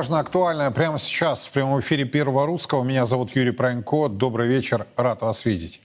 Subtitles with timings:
[0.00, 2.82] важное, актуальное прямо сейчас в прямом эфире Первого Русского.
[2.84, 4.08] Меня зовут Юрий Пронько.
[4.08, 4.86] Добрый вечер.
[4.96, 5.82] Рад вас видеть.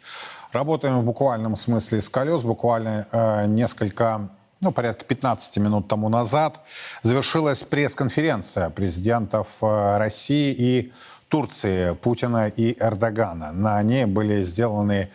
[0.54, 2.46] Работаем в буквальном смысле с колес.
[2.46, 4.30] Буквально э, несколько,
[4.62, 6.62] ну, порядка 15 минут тому назад
[7.02, 10.94] завершилась пресс-конференция президентов э, России и
[11.28, 13.52] Турции Путина и Эрдогана.
[13.52, 15.10] На ней были сделаны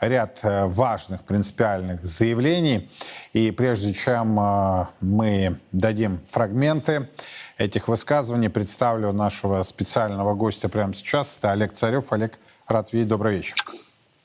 [0.00, 2.90] ряд э, важных принципиальных заявлений.
[3.34, 7.08] И прежде чем э, мы дадим фрагменты
[7.58, 11.36] этих высказываний, представлю нашего специального гостя прямо сейчас.
[11.38, 12.12] Это Олег Царев.
[12.12, 13.08] Олег, рад видеть.
[13.08, 13.56] Добрый вечер.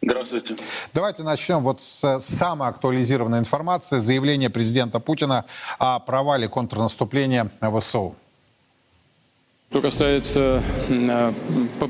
[0.02, 0.55] Здравствуйте.
[0.94, 4.00] Давайте начнем вот с самой актуализированной информации.
[4.00, 5.45] Заявление президента Путина
[5.78, 8.16] о провале контрнаступления ВСУ.
[9.70, 11.33] Что касается э,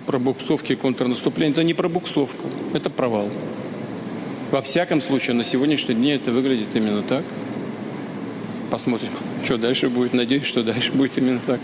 [0.05, 2.43] пробуксовки контрнаступления, это не пробуксовка,
[2.75, 3.27] это провал.
[4.51, 7.23] Во всяком случае, на сегодняшний день это выглядит именно так.
[8.71, 9.09] Посмотрим,
[9.43, 10.13] что дальше будет.
[10.13, 11.59] Надеюсь, что дальше будет именно так.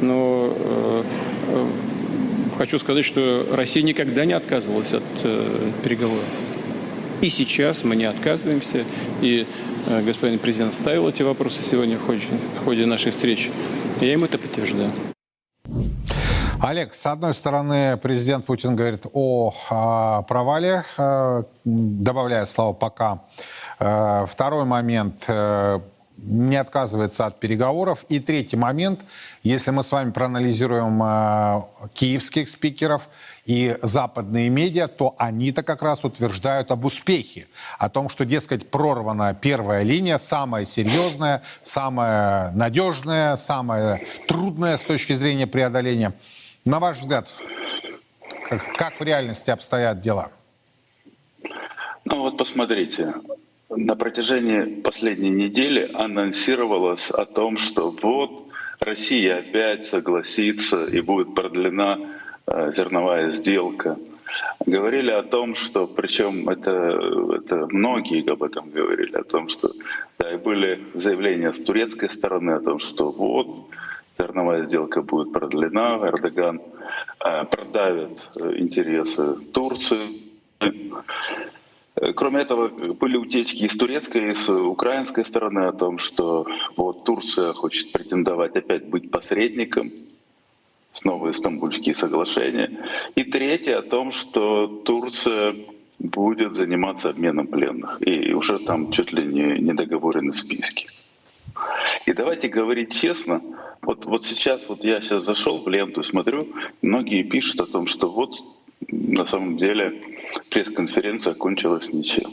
[0.00, 1.02] Но э,
[1.48, 1.66] э,
[2.58, 6.22] хочу сказать, что Россия никогда не отказывалась от э, переговоров.
[7.22, 8.84] И сейчас мы не отказываемся.
[9.22, 9.46] И
[9.86, 12.20] э, господин президент ставил эти вопросы сегодня в ходе,
[12.60, 13.50] в ходе нашей встречи.
[14.02, 14.92] Я им это подтверждаю.
[16.62, 23.22] Олег, с одной стороны, президент Путин говорит о, о провале, э, добавляя слово «пока».
[23.78, 25.80] Э, второй момент э,
[26.22, 28.04] не отказывается от переговоров.
[28.08, 29.04] И третий момент,
[29.42, 31.62] если мы с вами проанализируем э,
[31.94, 33.08] киевских спикеров
[33.46, 37.46] и западные медиа, то они-то как раз утверждают об успехе,
[37.78, 45.14] о том, что, дескать, прорвана первая линия, самая серьезная, самая надежная, самая трудная с точки
[45.14, 46.12] зрения преодоления.
[46.64, 47.28] На ваш взгляд,
[48.48, 50.30] как, как в реальности обстоят дела?
[52.04, 53.14] Ну вот посмотрите,
[53.70, 58.48] на протяжении последней недели анонсировалось о том, что вот
[58.80, 61.98] Россия опять согласится и будет продлена
[62.46, 63.96] э, зерновая сделка.
[64.64, 66.70] Говорили о том, что, причем это,
[67.36, 69.72] это многие об этом говорили, о том, что
[70.18, 73.66] да, и были заявления с турецкой стороны о том, что вот
[74.18, 76.60] зерновая сделка будет продлена, Эрдоган
[77.24, 80.30] э, продавит э, интересы Турции.
[82.00, 86.46] Э, кроме этого, были утечки из турецкой и с украинской стороны о том, что
[86.76, 89.92] вот Турция хочет претендовать опять быть посредником,
[90.92, 92.70] снова Истамбульские соглашения.
[93.14, 95.54] И третье о том, что Турция
[95.98, 97.98] будет заниматься обменом пленных.
[98.00, 100.86] И уже там чуть ли не, не договорены списки.
[102.06, 103.42] И давайте говорить честно,
[103.82, 106.48] вот, вот сейчас, вот я сейчас зашел в ленту, смотрю,
[106.80, 108.34] многие пишут о том, что вот
[108.88, 110.00] на самом деле
[110.50, 112.30] пресс-конференция кончилась ничем.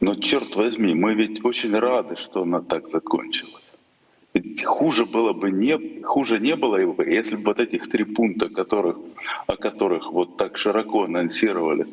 [0.00, 3.64] Но черт возьми, мы ведь очень рады, что она так закончилась.
[4.34, 8.48] Ведь хуже было бы не, хуже не было бы, если бы вот этих три пункта,
[8.48, 8.98] которых,
[9.46, 11.86] о которых вот так широко анонсировали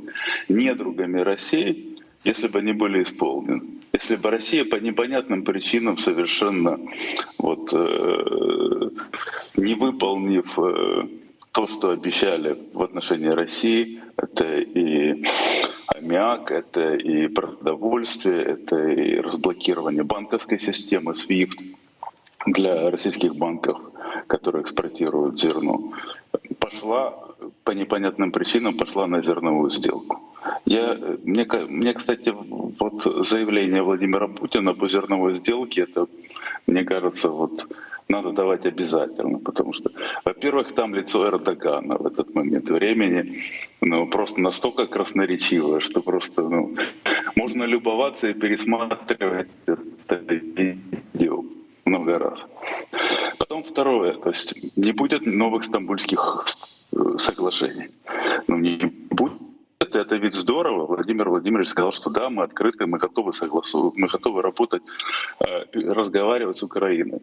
[0.50, 3.62] недругами России, если бы они были исполнены
[3.96, 6.78] если бы Россия по непонятным причинам совершенно
[7.38, 8.90] вот, э,
[9.56, 11.08] не выполнив э,
[11.56, 15.24] то, что обещали в отношении России, это и
[15.88, 21.58] аммиак, это и продовольствие, это и разблокирование банковской системы SWIFT
[22.46, 23.80] для российских банков,
[24.28, 25.94] которые экспортируют зерно,
[26.60, 27.14] пошла
[27.64, 30.20] по непонятным причинам пошла на зерновую сделку.
[30.66, 32.34] Я, мне, мне, кстати,
[32.80, 36.08] вот заявление Владимира Путина по зерновой сделке, это,
[36.68, 37.66] мне кажется, вот
[38.10, 39.92] надо давать обязательно, потому что,
[40.24, 43.42] во-первых, там лицо Эрдогана в этот момент времени,
[43.82, 46.76] ну, просто настолько красноречивое, что просто, ну,
[47.36, 49.50] можно любоваться и пересматривать
[50.08, 51.44] это видео
[51.86, 52.40] много раз.
[53.38, 56.46] Потом второе, то есть не будет новых стамбульских
[56.92, 57.90] э, соглашений.
[58.48, 58.78] Ну, не
[59.10, 59.34] будет
[59.80, 60.86] это, ведь здорово.
[60.86, 64.84] Владимир Владимирович сказал, что да, мы открыты, мы готовы согласовывать, мы готовы работать,
[65.40, 67.22] э, разговаривать с Украиной.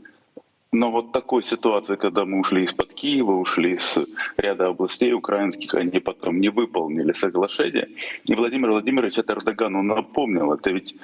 [0.74, 3.98] Но вот такой ситуации, когда мы ушли из-под Киева, ушли с
[4.38, 7.88] ряда областей украинских, они потом не выполнили соглашение.
[8.24, 10.54] И Владимир Владимирович это Эрдогану напомнил.
[10.54, 10.94] Это ведь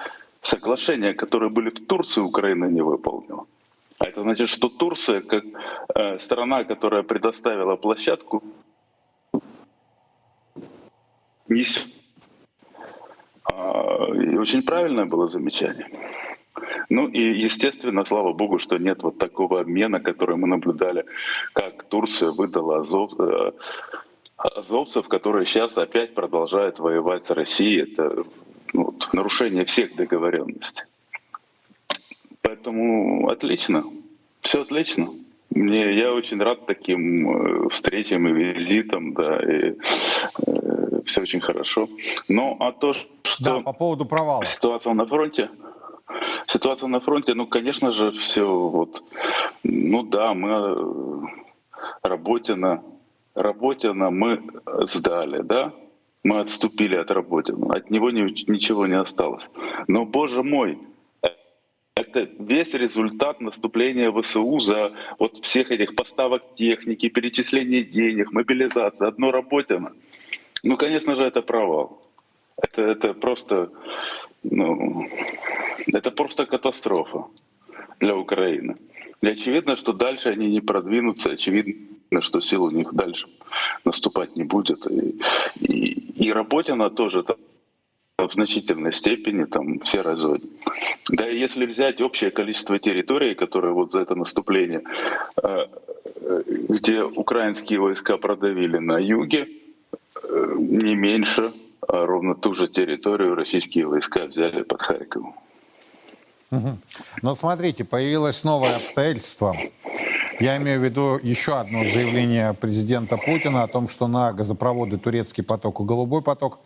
[0.40, 3.44] соглашения, которые были в Турции, Украина не выполнила.
[3.98, 5.44] А это значит, что Турция, как
[5.94, 8.42] э, страна, которая предоставила площадку,
[11.48, 11.64] не...
[14.32, 15.88] И очень правильное было замечание.
[16.88, 21.04] Ну и, естественно, слава богу, что нет вот такого обмена, который мы наблюдали,
[21.52, 23.52] как Турция выдала Азов, э,
[24.36, 27.92] азовцев, которые сейчас опять продолжают воевать с Россией.
[27.92, 28.24] Это
[28.72, 30.84] ну, вот, нарушение всех договоренностей.
[32.40, 33.84] Поэтому отлично,
[34.40, 35.08] все отлично.
[35.50, 39.74] Мне, я очень рад таким э, встречам и визитам, да, и
[40.46, 41.88] э, все очень хорошо.
[42.28, 43.08] Но а то, что...
[43.40, 44.44] Да, по поводу провала.
[44.44, 45.48] Ситуация на фронте,
[46.48, 49.02] Ситуация на фронте, ну, конечно же, все вот,
[49.62, 50.76] ну да, мы э,
[52.02, 52.82] Работина,
[53.34, 54.42] Работина мы
[54.86, 55.74] сдали, да,
[56.24, 59.50] мы отступили от Работина, от него ничего не осталось.
[59.88, 60.78] Но, боже мой,
[61.94, 69.32] это весь результат наступления ВСУ за вот всех этих поставок техники, перечисления денег, мобилизации, одно
[69.32, 69.92] Работино.
[70.62, 72.07] Ну, конечно же, это провал.
[72.62, 73.70] Это, это просто,
[74.42, 75.08] ну,
[75.86, 77.24] это просто катастрофа
[78.00, 78.76] для Украины.
[79.20, 83.28] И очевидно, что дальше они не продвинутся, очевидно, что сил у них дальше
[83.84, 84.86] наступать не будет.
[84.86, 85.20] И,
[85.60, 87.36] и, и Работина тоже там,
[88.18, 90.40] в значительной степени там все разой.
[91.08, 94.82] Да и если взять общее количество территорий, которые вот за это наступление,
[95.42, 95.66] э,
[96.68, 99.48] где украинские войска продавили на юге,
[100.22, 101.52] э, не меньше,
[101.86, 105.34] ровно ту же территорию российские войска взяли под Харьковом.
[107.22, 109.54] Но смотрите, появилось новое обстоятельство.
[110.40, 115.42] Я имею в виду еще одно заявление президента Путина о том, что на газопроводы «Турецкий
[115.42, 116.60] поток» и «Голубой поток»,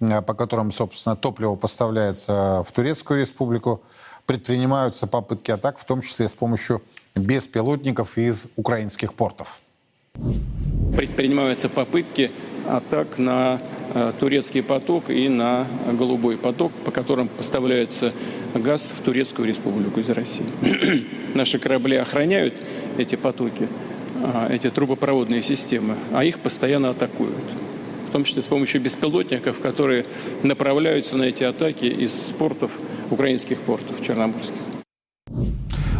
[0.00, 3.82] э, по которым, собственно, топливо поставляется в Турецкую республику,
[4.26, 6.82] предпринимаются попытки атак, в том числе с помощью
[7.14, 9.60] беспилотников из украинских портов.
[10.94, 12.30] Предпринимаются попытки
[12.68, 13.60] атак на
[13.94, 18.12] э, турецкий поток и на голубой поток, по которым поставляется
[18.54, 20.46] газ в Турецкую республику из России.
[21.34, 22.54] Наши корабли охраняют
[22.98, 23.68] эти потоки,
[24.22, 27.34] а, эти трубопроводные системы, а их постоянно атакуют.
[28.08, 30.06] В том числе с помощью беспилотников, которые
[30.42, 32.78] направляются на эти атаки из портов,
[33.10, 34.73] украинских портов, черноморских.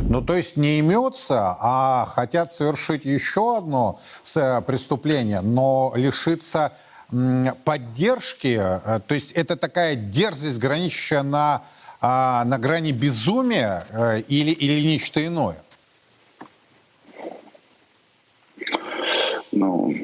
[0.07, 3.99] Ну, то есть не имется, а хотят совершить еще одно
[4.37, 6.73] э, преступление, но лишиться
[7.65, 8.61] поддержки.
[8.61, 11.63] Э, то есть это такая дерзость, граничащая на,
[12.03, 15.57] а, на грани безумия э, или, или нечто иное?
[19.53, 19.95] Ну,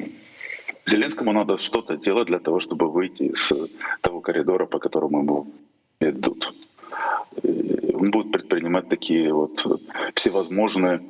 [0.87, 3.51] Зеленскому надо что-то делать для того, чтобы выйти из
[4.01, 5.47] того коридора, по которому ему
[5.99, 6.51] идут
[8.09, 9.63] будет предпринимать такие вот
[10.15, 11.01] всевозможные,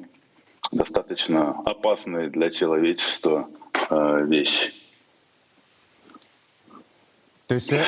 [0.72, 3.48] достаточно опасные для человечества
[3.90, 4.72] э, вещи.
[7.48, 7.84] То есть э,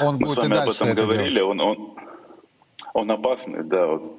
[0.00, 1.50] он будет Мы с вами и дальше об этом говорили, делать.
[1.50, 1.94] он, он,
[2.94, 3.86] он опасный, да.
[3.86, 4.16] Вот.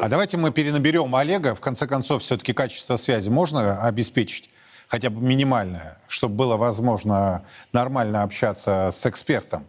[0.00, 1.54] А давайте мы перенаберем Олега.
[1.54, 4.50] В конце концов, все-таки качество связи можно обеспечить?
[4.88, 9.66] хотя бы минимальное, чтобы было возможно нормально общаться с экспертом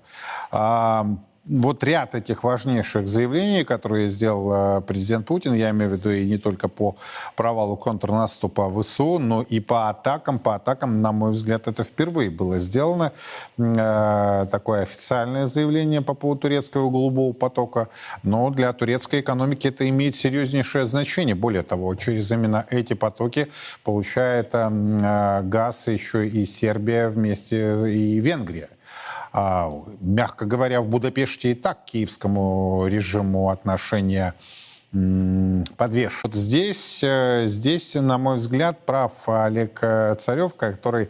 [1.50, 6.26] вот ряд этих важнейших заявлений, которые сделал э, президент Путин, я имею в виду и
[6.26, 6.96] не только по
[7.36, 10.40] провалу контрнаступа ВСУ, но и по атакам.
[10.40, 13.12] По атакам, на мой взгляд, это впервые было сделано.
[13.58, 17.88] Э, такое официальное заявление по поводу турецкого голубого потока.
[18.24, 21.36] Но для турецкой экономики это имеет серьезнейшее значение.
[21.36, 23.48] Более того, через именно эти потоки
[23.84, 28.70] получает э, газ еще и Сербия вместе и Венгрия.
[29.34, 34.34] А, мягко говоря, в Будапеште и так к киевскому режиму отношения
[34.92, 36.34] подвешивают.
[36.34, 41.10] Здесь, э, здесь, на мой взгляд, прав Олег э, Царев, который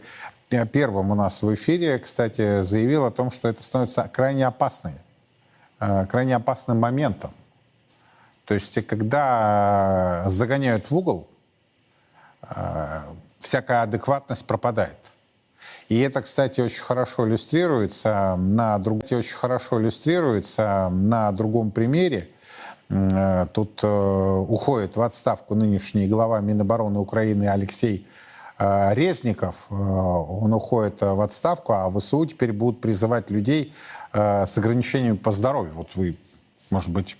[0.50, 4.94] э, первым у нас в эфире, кстати, заявил о том, что это становится крайне опасной,
[5.78, 7.30] крайне опасным моментом.
[8.44, 11.28] То есть, когда загоняют в угол,
[13.40, 15.07] всякая адекватность пропадает.
[15.88, 19.04] И это, кстати, очень хорошо иллюстрируется на, друг...
[19.10, 22.28] очень хорошо иллюстрируется на другом примере.
[22.90, 28.06] Э, тут э, уходит в отставку нынешний глава Минобороны Украины Алексей
[28.58, 29.66] э, Резников.
[29.70, 33.72] Он уходит в отставку, а ВСУ теперь будут призывать людей
[34.12, 35.74] с ограничениями по здоровью.
[35.74, 36.16] Вот вы,
[36.70, 37.18] может быть,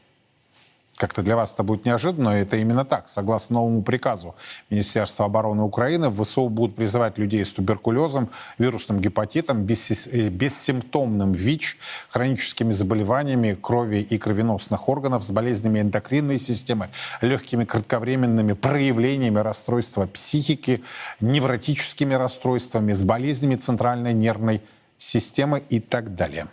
[0.99, 3.09] как-то для вас это будет неожиданно, это именно так.
[3.09, 4.35] Согласно новому приказу
[4.69, 8.29] Министерства обороны Украины, в ВСУ будут призывать людей с туберкулезом,
[8.59, 11.79] вирусным гепатитом, э, бессимптомным ВИЧ,
[12.11, 16.89] хроническими заболеваниями крови и кровеносных органов, с болезнями эндокринной системы,
[17.21, 20.83] легкими кратковременными проявлениями расстройства психики,
[21.21, 24.61] невротическими расстройствами, с болезнями центральной нервной
[24.99, 26.49] системы и так далее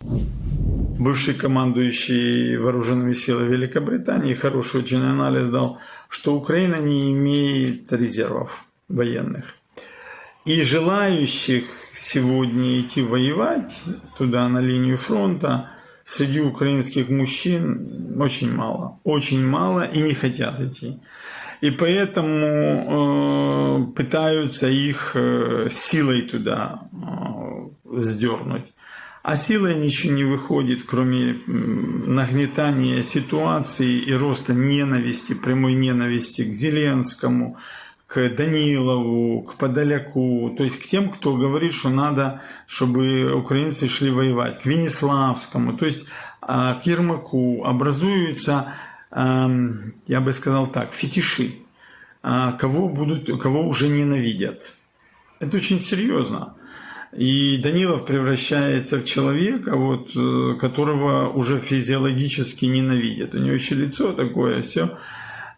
[0.00, 5.78] бывший командующий вооруженными силами Великобритании, хороший очень анализ дал,
[6.08, 9.54] что Украина не имеет резервов военных.
[10.44, 11.64] И желающих
[11.94, 13.84] сегодня идти воевать
[14.16, 15.70] туда, на линию фронта,
[16.04, 18.98] среди украинских мужчин очень мало.
[19.04, 20.98] Очень мало и не хотят идти.
[21.60, 22.30] И поэтому
[23.90, 28.72] э, пытаются их э, силой туда э, сдернуть.
[29.22, 37.58] А силой ничего не выходит, кроме нагнетания ситуации и роста ненависти, прямой ненависти к Зеленскому,
[38.06, 44.10] к Данилову, к Подоляку, то есть к тем, кто говорит, что надо, чтобы украинцы шли
[44.10, 46.06] воевать, к Венеславскому, то есть
[46.40, 48.72] а, к Ермаку образуются,
[49.12, 51.56] я бы сказал так, фетиши,
[52.22, 54.74] а, кого, будут, кого уже ненавидят.
[55.40, 56.54] Это очень серьезно.
[57.12, 63.34] И Данилов превращается в человека, вот, э, которого уже физиологически ненавидят.
[63.34, 64.96] У него еще лицо такое, все.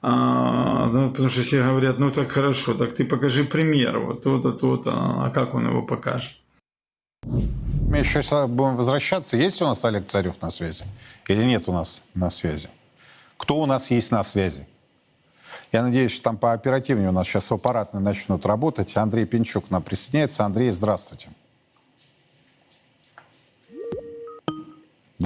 [0.01, 4.53] А, ну, потому что все говорят, ну так хорошо, так ты покажи пример, вот то-то,
[4.53, 6.33] то-то, а как он его покажет?
[7.25, 9.37] Мы еще будем возвращаться.
[9.37, 10.85] Есть у нас Олег Царев на связи?
[11.29, 12.69] Или нет у нас на связи?
[13.37, 14.67] Кто у нас есть на связи?
[15.71, 18.97] Я надеюсь, что там пооперативнее у нас сейчас аппаратные начнут работать.
[18.97, 20.45] Андрей Пинчук нам присоединяется.
[20.45, 21.29] Андрей, здравствуйте.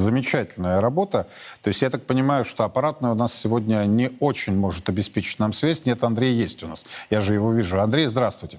[0.00, 1.26] Замечательная работа.
[1.62, 5.52] То есть я так понимаю, что аппаратная у нас сегодня не очень может обеспечить нам
[5.52, 5.86] связь.
[5.86, 6.86] Нет, Андрей есть у нас.
[7.10, 7.80] Я же его вижу.
[7.80, 8.58] Андрей, здравствуйте.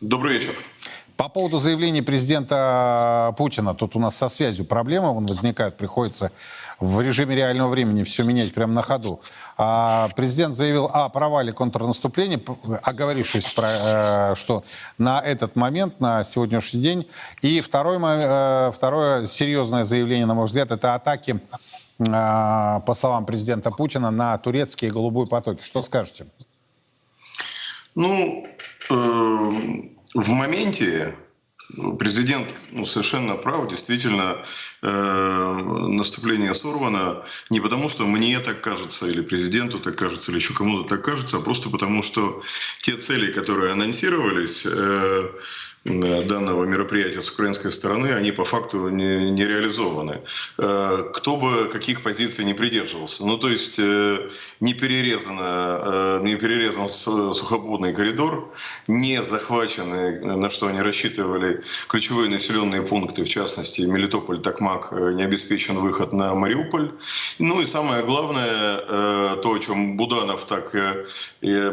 [0.00, 0.54] Добрый вечер.
[1.16, 6.30] По поводу заявления президента Путина, тут у нас со связью проблема он возникает, приходится
[6.78, 9.18] в режиме реального времени все менять прямо на ходу.
[9.60, 12.40] А президент заявил о провале контрнаступления,
[12.84, 14.62] оговорившись, про, э, что
[14.98, 17.08] на этот момент, на сегодняшний день.
[17.42, 21.40] И второй, э, второе серьезное заявление, на мой взгляд, это атаки,
[21.98, 25.60] э, по словам президента Путина, на турецкие голубые потоки.
[25.60, 26.26] Что скажете?
[27.96, 28.46] Ну,
[28.90, 31.16] э, в моменте
[31.98, 33.68] Президент ну, совершенно прав.
[33.68, 34.42] Действительно,
[34.82, 35.54] э,
[35.88, 40.88] наступление сорвано не потому, что мне так кажется, или президенту так кажется, или еще кому-то
[40.88, 42.42] так кажется, а просто потому, что
[42.80, 45.30] те цели, которые анонсировались, э,
[45.84, 50.20] данного мероприятия с украинской стороны, они по факту не, не реализованы.
[50.58, 53.24] Э, кто бы каких позиций не придерживался.
[53.24, 54.28] Ну, то есть э,
[54.60, 58.52] не, перерезано, э, не перерезан сухопутный коридор,
[58.86, 65.78] не захвачены, на что они рассчитывали, ключевые населенные пункты, в частности, Мелитополь, Токмак, не обеспечен
[65.78, 66.92] выход на Мариуполь.
[67.38, 70.74] Ну и самое главное, то, о чем Буданов так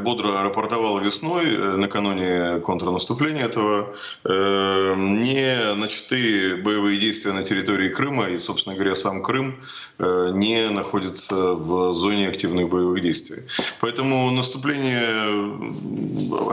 [0.02, 8.40] бодро рапортовал весной, накануне контрнаступления этого Э, не начаты боевые действия на территории Крыма, и,
[8.40, 9.60] собственно говоря, сам Крым
[10.00, 13.44] э, не находится в зоне активных боевых действий.
[13.80, 15.06] Поэтому наступление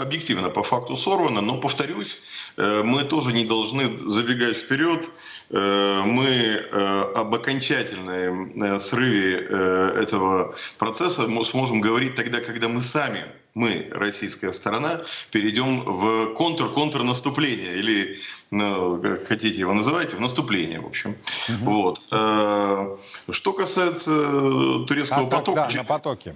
[0.00, 2.20] объективно по факту сорвано, но, повторюсь,
[2.56, 5.10] э, мы тоже не должны забегать вперед.
[5.50, 6.56] Мы
[7.14, 15.80] об окончательном срыве этого процесса сможем говорить тогда, когда мы сами мы, российская сторона, перейдем
[15.84, 18.18] в контр-контрнаступление, или,
[18.50, 21.16] ну, как хотите его называйте, в наступление, в общем.
[21.48, 21.70] Угу.
[21.70, 22.00] Вот.
[22.10, 22.96] Э,
[23.30, 25.68] что касается турецкого а, потока...
[25.70, 26.34] Да, на потоке.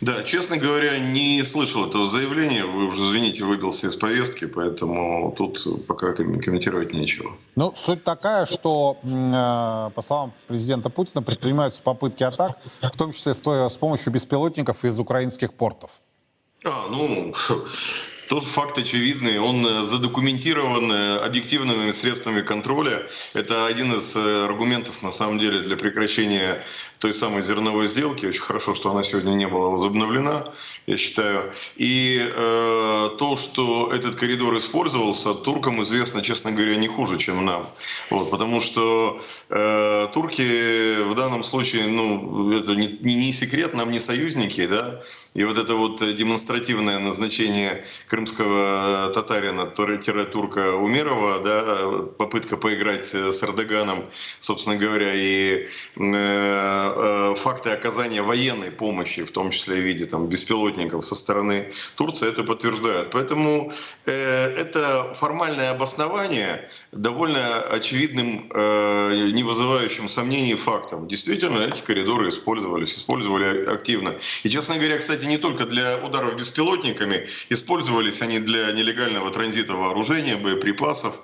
[0.00, 2.64] Да, честно говоря, не слышал этого заявления.
[2.64, 7.32] Вы уже, извините, выбился из повестки, поэтому тут пока комментировать нечего.
[7.56, 13.34] Ну, суть такая, что, э, по словам президента Путина, предпринимаются попытки атак, в том числе
[13.34, 15.90] с помощью беспилотников из украинских портов.
[16.64, 17.34] А, ну,
[18.32, 23.02] тоже факт очевидный, он э, задокументирован э, объективными средствами контроля.
[23.34, 26.64] Это один из э, аргументов, на самом деле, для прекращения
[26.98, 28.24] той самой зерновой сделки.
[28.24, 30.46] Очень хорошо, что она сегодня не была возобновлена,
[30.86, 31.52] я считаю.
[31.76, 37.68] И э, то, что этот коридор использовался, туркам известно, честно говоря, не хуже, чем нам.
[38.08, 39.20] Вот, потому что
[39.50, 45.02] э, турки в данном случае, ну, это не, не секрет, нам не союзники, да,
[45.34, 51.62] и вот это вот демонстративное назначение крымского татарина-турка Умерова, да,
[52.18, 54.04] попытка поиграть с Эрдоганом,
[54.40, 60.26] собственно говоря, и э, э, факты оказания военной помощи, в том числе в виде там,
[60.26, 63.10] беспилотников со стороны Турции, это подтверждают.
[63.10, 63.72] Поэтому
[64.04, 71.08] э, это формальное обоснование довольно очевидным, э, не вызывающим сомнений фактом.
[71.08, 74.14] Действительно, эти коридоры использовались, использовали активно.
[74.42, 80.36] И, честно говоря, кстати, не только для ударов беспилотниками, использовались они для нелегального транзита вооружения,
[80.36, 81.14] боеприпасов,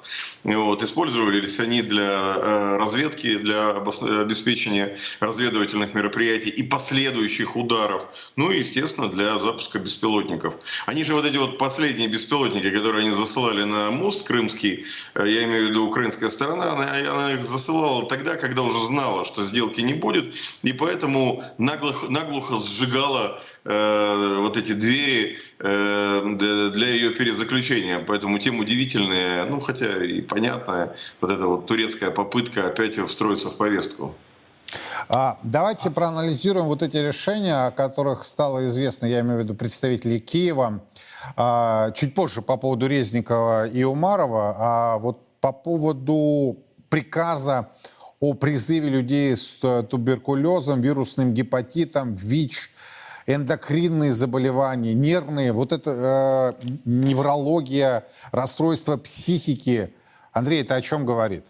[0.44, 8.58] вот, использовались они для э, разведки, для обеспечения разведывательных мероприятий и последующих ударов, ну и,
[8.58, 10.54] естественно, для запуска беспилотников.
[10.86, 15.44] Они же вот эти вот последние беспилотники, которые они засылали на мост крымский, э, я
[15.44, 19.80] имею в виду украинская сторона, она, она их засылала тогда, когда уже знала, что сделки
[19.80, 27.98] не будет, и поэтому наглухо, наглухо сжигала э, вот эти двери э, для ее перезаключения.
[28.00, 33.56] Поэтому тем удивительная, ну хотя и понятная, вот эта вот турецкая попытка опять встроиться в
[33.56, 34.14] повестку.
[35.08, 40.20] А, давайте проанализируем вот эти решения, о которых стало известно, я имею в виду представителей
[40.20, 40.80] Киева,
[41.36, 46.58] а, чуть позже по поводу Резникова и Умарова, а вот по поводу
[46.88, 47.70] приказа
[48.20, 49.58] о призыве людей с
[49.88, 52.70] туберкулезом, вирусным гепатитом, ВИЧ,
[53.28, 59.92] эндокринные заболевания, нервные, вот это э, неврология, расстройство психики.
[60.32, 61.44] Андрей, это о чем говорит?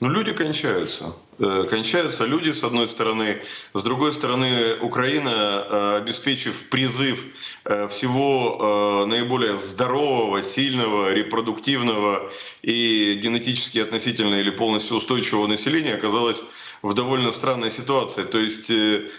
[0.00, 1.14] Ну, люди кончаются.
[1.38, 3.40] Э, кончаются люди, с одной стороны.
[3.72, 4.48] С другой стороны,
[4.80, 7.24] Украина, э, обеспечив призыв
[7.64, 12.30] э, всего наиболее здорового, сильного, репродуктивного
[12.62, 16.42] и генетически относительно или полностью устойчивого населения, оказалась
[16.82, 18.24] в довольно странной ситуации.
[18.24, 18.70] То есть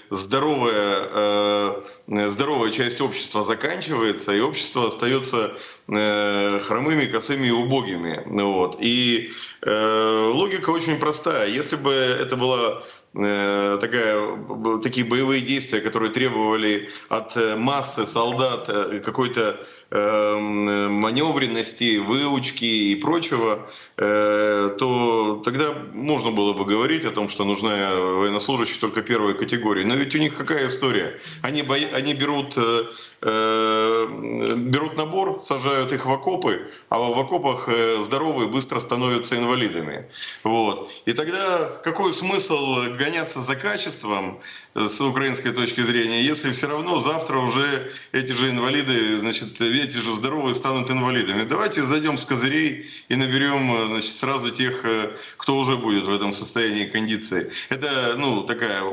[0.10, 1.76] здоровая,
[2.08, 5.52] здоровая часть общества заканчивается, и общество остается
[5.88, 8.24] хромыми, косыми и убогими.
[8.26, 8.78] Вот.
[8.80, 9.32] И
[9.66, 11.48] логика очень простая.
[11.48, 18.70] Если бы это была э, такая, такие боевые действия, которые требовали от э, массы солдат
[18.70, 19.60] э, какой-то
[19.92, 23.68] маневренности, выучки и прочего,
[23.98, 29.84] э, то тогда можно было бы говорить о том, что нужна военнослужащие только первой категории.
[29.84, 31.20] Но ведь у них какая история?
[31.42, 31.76] Они, бо...
[31.76, 32.84] они берут, э,
[33.22, 37.68] э, берут набор, сажают их в окопы, а в окопах
[38.00, 40.08] здоровые быстро становятся инвалидами.
[40.44, 40.92] Вот.
[41.06, 44.40] И тогда какой смысл гоняться за качеством
[44.76, 50.14] с украинской точки зрения, если все равно завтра уже эти же инвалиды, значит, эти же
[50.14, 51.44] здоровые станут инвалидами.
[51.44, 56.14] Давайте зайдем с козырей и наберем э, значит, сразу тех, э, кто уже будет в
[56.14, 57.52] этом состоянии кондиции.
[57.70, 58.84] Это ну, такая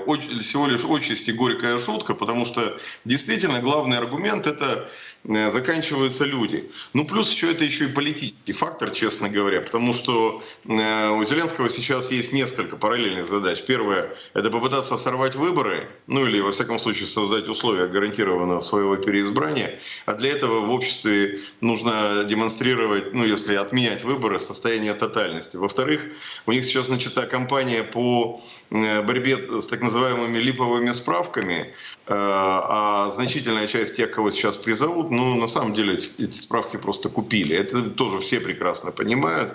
[0.41, 4.89] всего лишь отчасти горькая шутка, потому что действительно главный аргумент это
[5.51, 6.71] заканчиваются люди.
[6.93, 11.69] Ну, плюс еще это еще и политический фактор, честно говоря, потому что э, у Зеленского
[11.71, 13.63] сейчас есть несколько параллельных задач.
[13.63, 19.79] Первое– это попытаться сорвать выборы, ну или, во всяком случае, создать условия гарантированного своего переизбрания.
[20.07, 25.57] А для этого в обществе нужно демонстрировать, ну, если отменять выборы, состояние тотальности.
[25.57, 26.03] Во-вторых,
[26.47, 31.67] у них сейчас начата кампания по Э, борьбе с так называемыми липовыми справками, э,
[32.09, 37.57] а значительная часть тех, кого сейчас призовут, ну, на самом деле эти справки просто купили.
[37.57, 39.55] Это тоже все прекрасно понимают.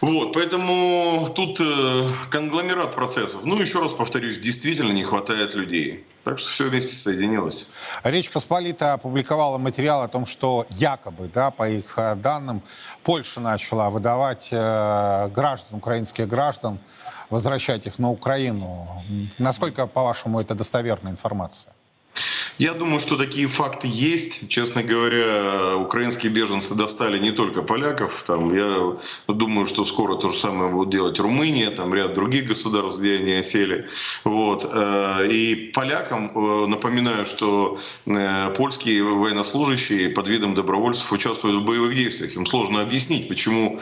[0.00, 3.42] Вот, поэтому тут э, конгломерат процессов.
[3.44, 6.04] Ну, еще раз повторюсь, действительно не хватает людей.
[6.24, 7.68] Так что все вместе соединилось.
[8.02, 12.62] Речь Посполита опубликовала материал о том, что якобы, да, по их данным,
[13.04, 16.78] Польша начала выдавать э, граждан, украинских граждан,
[17.32, 18.88] возвращать их на Украину.
[19.38, 21.72] Насколько, по-вашему, это достоверная информация?
[22.58, 24.48] Я думаю, что такие факты есть.
[24.48, 28.24] Честно говоря, украинские беженцы достали не только поляков.
[28.26, 33.00] Там, я думаю, что скоро то же самое будут делать Румыния, там ряд других государств,
[33.00, 33.88] где они осели.
[34.24, 34.68] Вот.
[34.70, 41.96] Э, и полякам э, напоминаю, что э, польские военнослужащие под видом добровольцев участвуют в боевых
[41.96, 42.36] действиях.
[42.36, 43.80] Им сложно объяснить, почему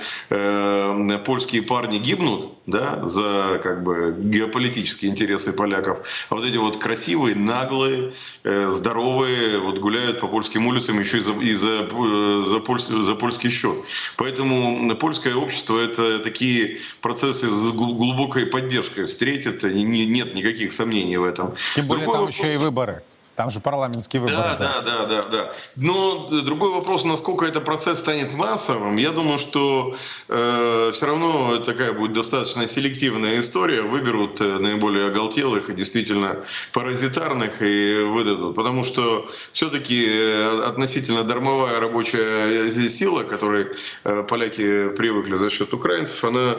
[1.25, 6.27] польские парни гибнут да, за как бы, геополитические интересы поляков.
[6.31, 8.13] А вот эти вот красивые, наглые,
[8.45, 13.15] здоровые, вот гуляют по польским улицам еще и за, и за, э, за, поль, за
[13.15, 13.77] польский счет.
[14.17, 21.25] Поэтому польское общество это такие процессы с глубокой поддержкой встретит, не, нет никаких сомнений в
[21.25, 21.55] этом.
[21.75, 22.45] Тем более Другой там вопрос...
[22.45, 23.03] еще и выборы.
[23.41, 24.37] Там же парламентские выборы.
[24.37, 25.53] Да, да, да, да, да.
[25.75, 28.97] Но другой вопрос, насколько этот процесс станет массовым.
[28.97, 29.95] Я думаю, что
[30.29, 33.81] э, все равно такая будет достаточно селективная история.
[33.81, 38.57] Выберут э, наиболее оголтелых и действительно паразитарных и выдадут.
[38.57, 43.69] Потому что все-таки э, относительно дармовая рабочая сила, которой
[44.05, 46.57] э, поляки привыкли за счет украинцев, она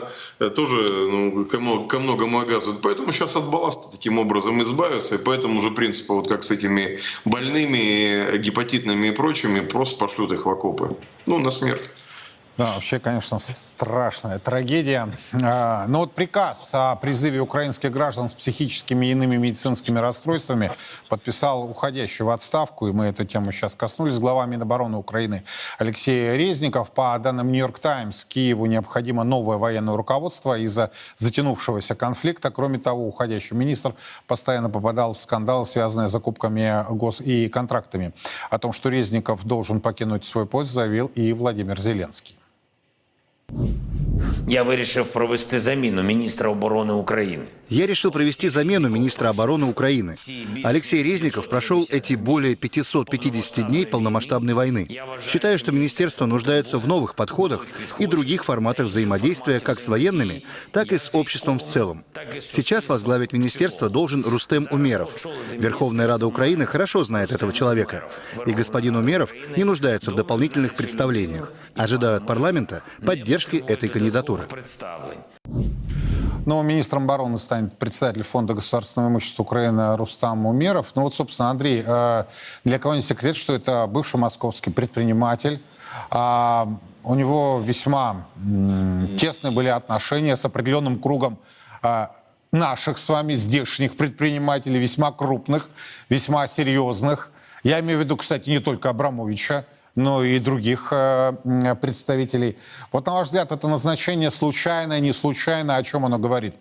[0.56, 1.60] тоже ну, ко,
[2.00, 2.80] многому обязывает.
[2.82, 5.14] Поэтому сейчас от балласта таким образом избавиться.
[5.14, 10.32] И поэтому уже принципа, вот как с этим этими больными, гепатитными и прочими, просто пошлют
[10.32, 10.96] их в окопы.
[11.26, 11.90] Ну, на смерть.
[12.58, 15.08] Да, вообще, конечно, страшная трагедия.
[15.42, 20.70] А, но вот приказ о призыве украинских граждан с психическими и иными медицинскими расстройствами
[21.12, 25.44] подписал уходящий в отставку, и мы эту тему сейчас коснулись, глава Минобороны Украины
[25.76, 26.90] Алексей Резников.
[26.90, 32.50] По данным «Нью-Йорк Таймс», Киеву необходимо новое военное руководство из-за затянувшегося конфликта.
[32.50, 33.92] Кроме того, уходящий министр
[34.26, 38.14] постоянно попадал в скандалы, связанные с закупками гос- и контрактами.
[38.48, 42.41] О том, что Резников должен покинуть свой пост, заявил и Владимир Зеленский.
[44.47, 47.45] Я вирішив провести заміну міністра оборони України.
[47.69, 50.15] Я решил провести замену министра обороны Украины.
[50.63, 54.87] Алексей Резников прошел эти более 550 дней полномасштабной войны.
[55.27, 57.67] Считаю, что министерство нуждается в новых подходах
[57.99, 62.05] и других форматах взаимодействия как с военными, так и с обществом в целом.
[62.39, 65.09] Сейчас возглавить министерство должен Рустем Умеров.
[65.51, 68.09] Верховная Рада Украины хорошо знает этого человека,
[68.45, 71.51] и господин Умеров не нуждается в дополнительных представлениях.
[71.75, 74.42] Ожидаю от парламента поддержки этой кандидатуры.
[76.44, 80.90] Новым министром обороны станет председатель Фонда государственного имущества Украины Рустам Умеров.
[80.96, 82.24] Ну вот, собственно, Андрей, э,
[82.64, 85.60] для кого не секрет, что это бывший московский предприниматель.
[86.10, 86.66] А,
[87.04, 88.26] У него весьма
[89.20, 91.38] тесные были отношения с определенным кругом
[91.80, 92.10] а,
[92.50, 95.70] наших с вами здешних предпринимателей, весьма крупных,
[96.08, 97.30] весьма серьезных.
[97.62, 101.34] Я имею в виду, кстати, не только Абрамовича, но и других э,
[101.80, 102.56] представителей.
[102.92, 106.54] Вот на ваш взгляд, это назначение случайное, не случайно, о чем оно говорит?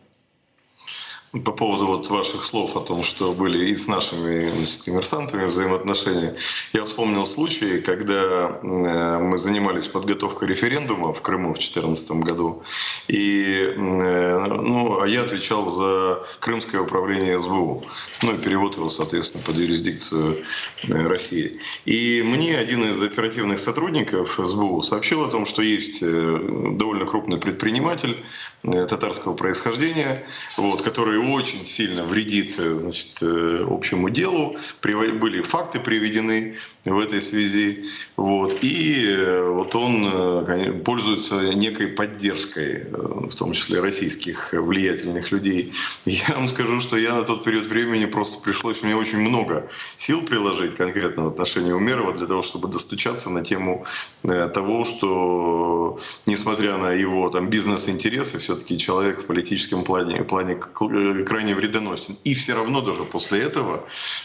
[1.32, 6.36] По поводу вот ваших слов о том, что были и с нашими значит, коммерсантами взаимоотношения,
[6.74, 12.63] я вспомнил случай, когда э, мы занимались подготовкой референдума в Крыму в 2014 году,
[13.08, 17.86] и э, ну, а я отвечал за Крымское управление СБУ,
[18.24, 20.44] ну и перевод его, соответственно, под юрисдикцию
[20.89, 21.62] э, России.
[21.86, 28.17] И мне один из оперативных сотрудников СБУ сообщил о том, что есть довольно крупный предприниматель
[28.63, 30.24] татарского происхождения,
[30.58, 34.56] вот, который очень сильно вредит э, значит, э, общему делу.
[34.84, 37.86] Были факты приведены в этой связи.
[38.17, 38.63] Вот.
[38.63, 45.74] И э, вот он э, пользуется некой поддержкой, э, в том числе российских влиятельных людей.
[46.06, 50.21] Я вам скажу, что я на тот период времени просто пришлось мне очень много сил
[50.21, 53.86] приложить конкретно в отношении Умерова для того, чтобы достучаться на тему
[54.24, 61.24] э, того, что несмотря на его там бизнес-интересы, все-таки человек в политическом плане, плане э,
[61.24, 62.18] крайне вредоносен.
[62.26, 63.84] И все равно даже после этого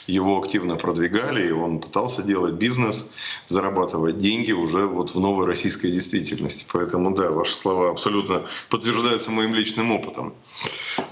[0.08, 3.12] его активно продвигали, и он пытался делать бизнес,
[3.46, 6.66] зарабатывать деньги уже вот в новой российской действительности.
[6.72, 10.34] Поэтому да, ваши слова абсолютно подтверждаются моим личным опытом.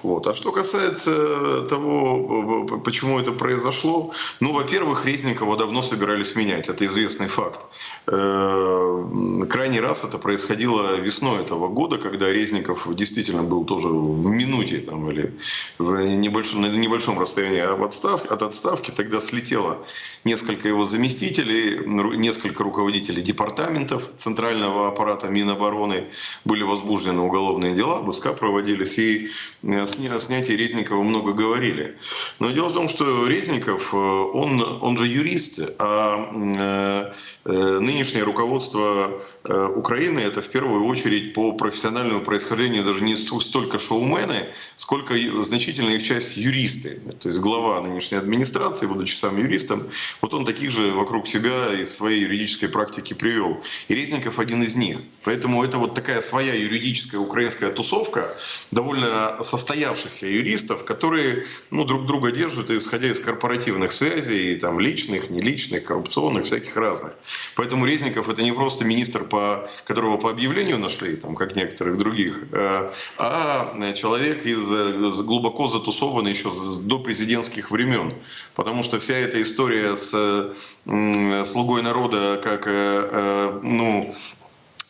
[0.03, 0.27] Вот.
[0.27, 7.29] А что касается того, почему это произошло, ну, во-первых, Резникова давно собирались менять, это известный
[7.29, 7.61] факт.
[8.07, 13.04] Э, Крайний раз это происходило весной этого года, когда Резников действительно
[13.43, 15.35] был тоже в минуте там, или
[15.79, 18.91] в небольшом, на небольшом расстоянии от отставки, от отставки.
[18.91, 19.79] Тогда слетело
[20.25, 21.87] несколько его заместителей,
[22.17, 26.05] несколько руководителей департаментов центрального аппарата Минобороны.
[26.45, 29.31] Были возбуждены уголовные дела, обыска проводились, и
[29.63, 31.97] э, о снятии Резникова много говорили.
[32.39, 39.11] Но дело в том, что Резников, э, он, он же юрист, а э, нынешнее руководство
[39.45, 45.97] Украины это в первую очередь по профессиональному происхождению даже не столько шоумены, сколько и значительная
[45.97, 47.01] их часть юристы.
[47.21, 49.83] То есть глава нынешней администрации, будучи сам юристом,
[50.21, 53.61] вот он таких же вокруг себя из своей юридической практики привел.
[53.89, 54.99] И Резников один из них.
[55.25, 58.33] Поэтому это вот такая своя юридическая украинская тусовка
[58.71, 65.85] довольно состоявшихся юристов, которые ну, друг друга держат, исходя из корпоративных связей, там, личных, неличных,
[65.85, 67.13] коррупционных, всяких разных.
[67.57, 72.45] Поэтому Резников это не просто министр, по, которого по объявлению нашли, там, как некоторых других,
[72.91, 78.13] э, а человек из, из глубоко затусованный еще с допрезидентских времен.
[78.55, 80.53] Потому что вся эта история с
[80.87, 84.15] м, «Слугой народа» как э, э, ну,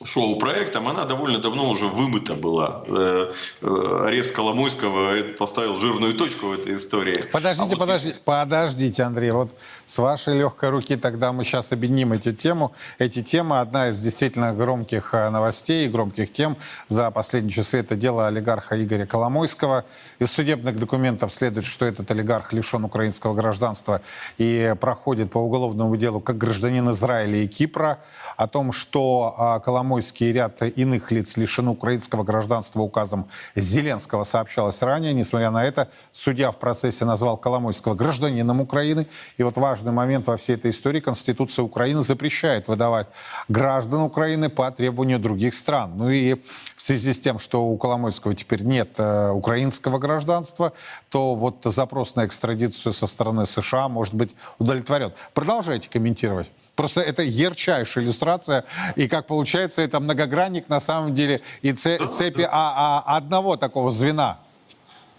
[0.03, 2.83] шоу-проектом, она довольно давно уже вымыта была.
[2.87, 7.25] Э, э, Арест Коломойского это поставил жирную точку в этой истории.
[7.33, 9.31] Подождите, А вот подождите, подождите, Андрей.
[9.31, 9.51] Вот
[9.87, 12.73] с вашей легкой руки тогда мы сейчас объединим эти тему.
[12.99, 16.57] Эти темы одна из действительно громких э, новостей, громких тем
[16.89, 17.79] за последние часы.
[17.79, 19.85] Это дело олигарха Игоря Коломойского.
[20.19, 24.01] Из судебных документов следует, что этот олигарх лишен украинского гражданства
[24.39, 27.99] и проходит по уголовному делу как гражданин Израиля и Кипра.
[28.37, 34.25] О том, что а, Коломойский Коломойский и ряд иных лиц лишены украинского гражданства указом Зеленского,
[34.25, 35.13] сообщалось ранее.
[35.13, 39.07] Несмотря на это, судья в процессе назвал Коломойского гражданином Украины.
[39.37, 41.01] И вот важный момент во всей этой истории.
[41.01, 43.09] Конституция Украины запрещает выдавать
[43.49, 45.93] граждан Украины по требованию других стран.
[45.97, 46.37] Ну и
[46.77, 50.73] в связи с тем, что у Коломойского теперь нет э, украинского гражданства,
[51.11, 55.13] то вот запрос на экстрадицию со стороны США может быть удовлетворен.
[55.35, 56.51] Продолжайте комментировать.
[56.75, 58.65] Просто это ярчайшая иллюстрация.
[58.97, 64.39] И как получается, это многогранник на самом деле и цепи а, а, одного такого звена.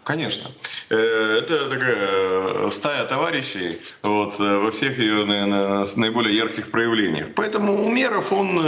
[0.06, 0.52] Конечно.
[0.92, 7.30] Э, это такая э, стая товарищей вот, э, во всех ее наверное, наиболее ярких проявлениях.
[7.36, 8.62] Поэтому Умеров, он,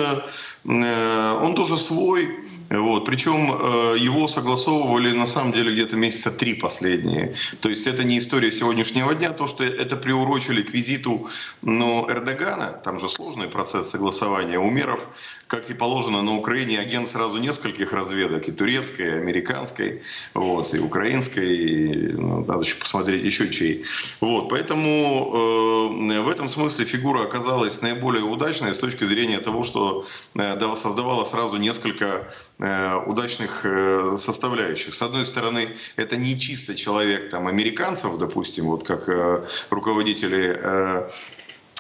[0.65, 2.39] он тоже свой.
[2.69, 3.05] Вот.
[3.05, 7.35] Причем э, его согласовывали на самом деле где-то месяца три последние.
[7.61, 11.29] То есть это не история сегодняшнего дня, то, что это приурочили к визиту
[11.61, 15.07] ну, Эрдогана, там же сложный процесс согласования умеров,
[15.47, 20.01] как и положено на Украине, агент сразу нескольких разведок, и турецкой, и американской,
[20.33, 23.85] вот, и украинской, и, ну, надо еще посмотреть еще чей.
[24.19, 30.05] Вот, поэтому э, в этом смысле фигура оказалась наиболее удачной с точки зрения того, что
[30.35, 32.27] э, создавала сразу несколько
[32.59, 34.95] удачных э, составляющих.
[34.95, 40.59] С одной стороны, это не чисто человек там, американцев, допустим, вот как э, руководители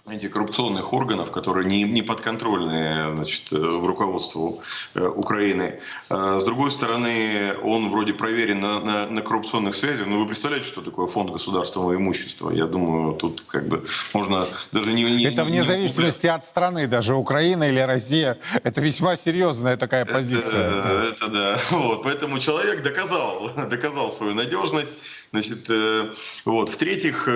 [0.09, 4.61] антикоррупционных органов, которые не, не подконтрольны значит, э, в руководству
[4.95, 5.79] э, Украины.
[6.09, 10.07] А с другой стороны, он вроде проверен на, на, на коррупционных связях.
[10.07, 12.51] Но вы представляете, что такое фонд государственного имущества?
[12.51, 15.03] Я думаю, тут как бы можно даже не...
[15.03, 18.37] не это вне не, зависимости от страны, даже Украина или Россия.
[18.63, 20.79] Это весьма серьезная такая позиция.
[20.79, 21.59] Это, это да.
[21.77, 24.91] Вот, поэтому человек доказал, доказал свою надежность.
[25.31, 26.11] Значит, э,
[26.45, 26.69] вот.
[26.69, 27.27] В-третьих,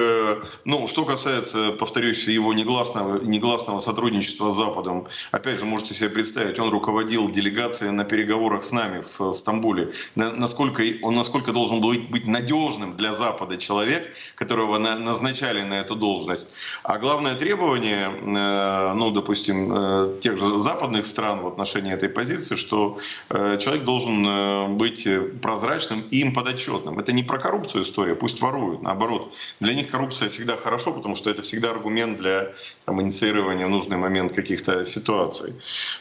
[0.65, 5.08] ну, что касается, повторюсь, его негласного, негласного сотрудничества с Западом.
[5.32, 9.91] Опять же, можете себе представить, он руководил делегацией на переговорах с нами в Стамбуле.
[10.15, 15.95] Насколько, он насколько должен был быть надежным для Запада человек, которого на, назначали на эту
[15.95, 16.49] должность.
[16.84, 22.56] А главное требование, э, ну, допустим, э, тех же западных стран в отношении этой позиции,
[22.56, 22.97] что
[23.30, 25.08] э, человек должен быть
[25.41, 26.99] прозрачным и им подотчетным.
[26.99, 28.81] Это не про коррупцию история, пусть воруют.
[28.81, 32.51] Наоборот, для них коррупция всегда хорошо, потому что это всегда аргумент для
[32.85, 35.53] там, инициирования в нужный момент каких-то ситуаций.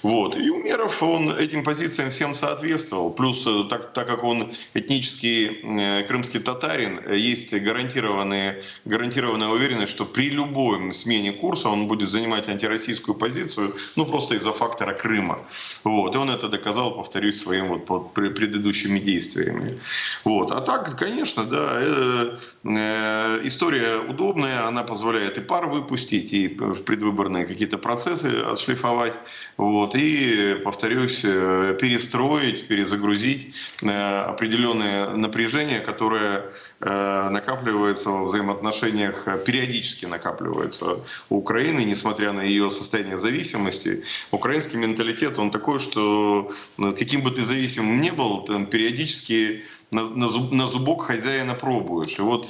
[0.03, 0.37] Вот.
[0.37, 3.11] И Умеров, он этим позициям всем соответствовал.
[3.11, 10.05] Плюс, э, так, так как он этнический э, крымский татарин, есть гарантированная, гарантированная уверенность, что
[10.05, 15.41] при любой смене курса он будет занимать антироссийскую позицию, ну просто из-за фактора Крыма.
[15.85, 16.15] Вот.
[16.15, 19.79] И он это доказал, повторюсь, своим вот предыдущими действиями.
[20.25, 20.51] Вот.
[20.51, 26.83] А так, конечно, да, э, э, история удобная, она позволяет и пар выпустить, и в
[26.83, 29.17] предвыборные какие-то процессы отшлифовать.
[29.57, 36.45] Вот, и, повторюсь, э, перестроить, перезагрузить э, определенное напряжение, которое
[36.81, 40.99] э, накапливается в взаимоотношениях, периодически накапливается
[41.31, 44.05] у Украины, несмотря на ее состояние зависимости.
[44.33, 50.29] Украинский менталитет, он такой, что каким бы ты зависимым ни был, там периодически на, на,
[50.29, 52.19] зуб, на зубок хозяина пробуешь.
[52.19, 52.50] И вот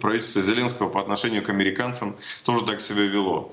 [0.00, 3.52] правительство Зеленского по отношению к американцам тоже так себя вело.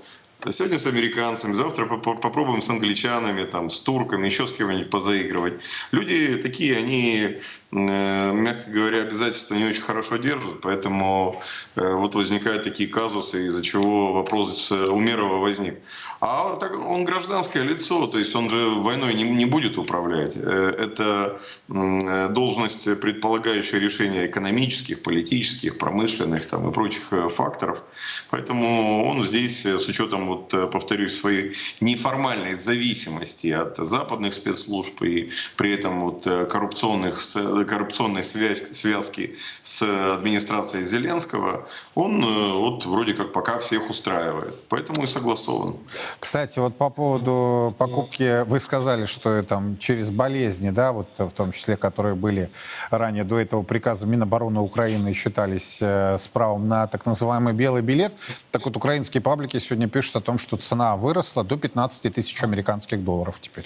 [0.49, 5.53] Сегодня с американцами, завтра попробуем с англичанами, там, с турками, еще с кем-нибудь позаигрывать.
[5.91, 7.39] Люди такие, они
[7.75, 11.41] мягко говоря, обязательства не очень хорошо держат, поэтому
[11.75, 15.75] э, вот возникают такие казусы, из-за чего вопрос Умерова возник.
[16.21, 20.37] А так, он гражданское лицо, то есть он же войной не, не будет управлять.
[20.37, 27.83] Э, это должность, предполагающая решение экономических, политических, промышленных там, и прочих факторов.
[28.29, 35.73] Поэтому он здесь, с учетом, вот, повторюсь, своей неформальной зависимости от западных спецслужб и при
[35.73, 37.19] этом вот коррупционных
[37.65, 39.81] коррупционной связь, связки с
[40.13, 44.59] администрацией Зеленского, он э, вот вроде как пока всех устраивает.
[44.69, 45.75] Поэтому и согласован.
[46.19, 51.51] Кстати, вот по поводу покупки, вы сказали, что там через болезни, да, вот в том
[51.51, 52.49] числе, которые были
[52.91, 58.13] ранее до этого приказа Минобороны Украины считались э, с правом на так называемый белый билет.
[58.51, 63.03] Так вот, украинские паблики сегодня пишут о том, что цена выросла до 15 тысяч американских
[63.03, 63.65] долларов теперь.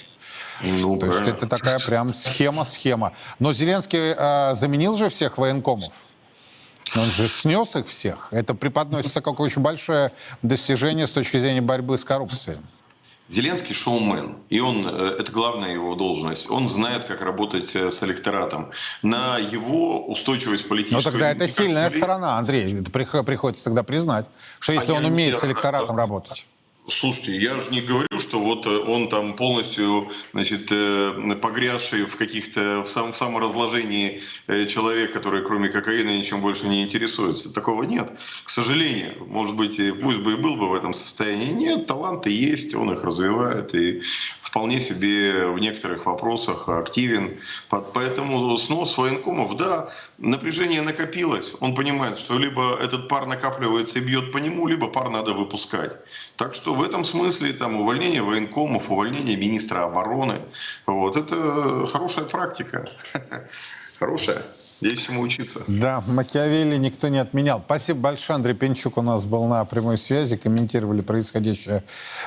[0.62, 3.12] Ну, То есть это такая прям схема-схема.
[3.38, 5.92] Но Зеленский э, заменил же всех военкомов.
[6.96, 8.28] Он же снес их всех.
[8.32, 12.58] Это преподносится как очень большое достижение с точки зрения борьбы с коррупцией.
[13.28, 18.02] Зеленский шоумен, и он, э, это главная его должность, он знает, как работать э, с
[18.02, 18.72] электоратом.
[19.02, 21.04] На его устойчивость политическую...
[21.04, 24.26] Но тогда это сильная сторона, Андрей, это приходится тогда признать,
[24.58, 25.38] что если а он умеет не...
[25.38, 26.48] с электоратом работать.
[26.90, 32.16] Слушайте, я же не говорю, что вот э, он там полностью, значит, э, погрязший в
[32.16, 37.52] каких-то, в, сам, в саморазложении э, человек, который кроме кокаина ничем больше не интересуется.
[37.52, 38.12] Такого нет.
[38.44, 41.52] К сожалению, может быть, пусть бы и был бы в этом состоянии.
[41.52, 44.02] Нет, таланты есть, он их развивает и
[44.50, 47.38] вполне себе в некоторых вопросах активен.
[47.68, 51.54] Поэтому снос военкомов, да, напряжение накопилось.
[51.60, 55.92] Он понимает, что либо этот пар накапливается и бьет по нему, либо пар надо выпускать.
[56.36, 60.36] Так что в этом смысле там увольнение военкомов, увольнение министра обороны,
[60.86, 62.88] вот это хорошая практика.
[63.98, 64.42] Хорошая.
[64.80, 65.60] Есть чему учиться.
[65.68, 67.62] Да, Макиавелли никто не отменял.
[67.62, 68.36] Спасибо большое.
[68.36, 70.38] Андрей Пенчук у нас был на прямой связи.
[70.38, 71.84] Комментировали происходящее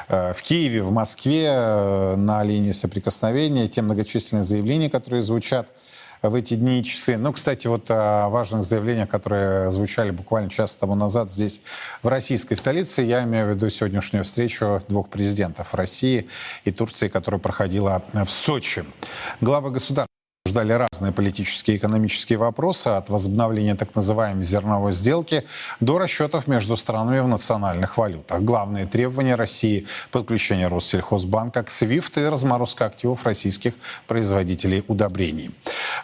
[0.08, 5.70] э, в Киеве, в Москве, э, на линии соприкосновения, те многочисленные заявления, которые звучат
[6.24, 7.18] в эти дни и часы.
[7.18, 11.62] Ну, кстати, вот о важных заявлениях, которые звучали буквально час тому назад здесь,
[12.02, 13.02] в российской столице.
[13.02, 16.28] Я имею в виду сегодняшнюю встречу двух президентов России
[16.64, 18.86] и Турции, которая проходила в Сочи.
[19.42, 20.13] Главы государств
[20.54, 25.44] обсуждали разные политические и экономические вопросы, от возобновления так называемой зерновой сделки
[25.80, 28.42] до расчетов между странами в национальных валютах.
[28.42, 33.74] Главные требования России– подключение Россельхозбанка к СВИФТ и разморозка активов российских
[34.08, 35.50] производителей удобрений.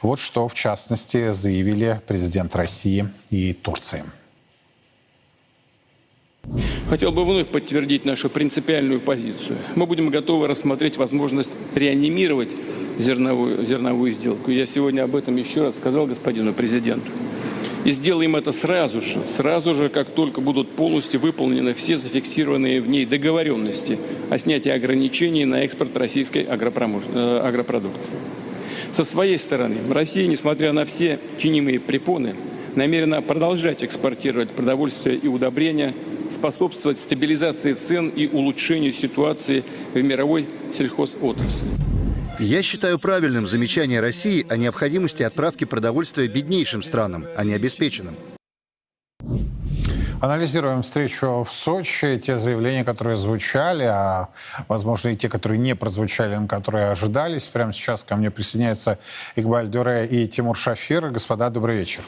[0.02, 4.04] Вот что, в частности, заявили президент России и Турции.
[6.90, 9.58] Хотел бы вновь подтвердить нашу принципиальную позицию.
[9.76, 12.50] Мы будем готовы рассмотреть возможность реанимировать
[13.00, 14.52] зерновую, зерновую сделку.
[14.52, 17.10] Я сегодня об этом еще раз сказал господину президенту.
[17.86, 22.90] И сделаем это сразу же, сразу же, как только будут полностью выполнены все зафиксированные в
[22.90, 23.98] ней договоренности
[24.30, 26.44] о снятии ограничений на экспорт российской.
[26.44, 28.18] Э, агропродукции.
[28.92, 32.36] Со своей стороны, Россия, несмотря на все чинимые препоны,
[32.76, 35.94] намерена продолжать экспортировать продовольствие и удобрения,
[36.30, 41.68] способствовать стабилизации цен и улучшению ситуации в мировой сельхозотрасли.
[42.40, 48.16] Я считаю правильным замечание России о необходимости отправки продовольствия беднейшим странам, а не обеспеченным.
[50.22, 54.30] Анализируем встречу в Сочи, те заявления, которые звучали, а
[54.70, 57.50] возможно и те, которые не прозвучали, но которые ожидались.
[57.50, 59.00] Прямо сейчас ко мне присоединяются
[59.36, 61.10] Игбаль Дюре и Тимур Шафир.
[61.10, 62.04] Господа, добрый вечер.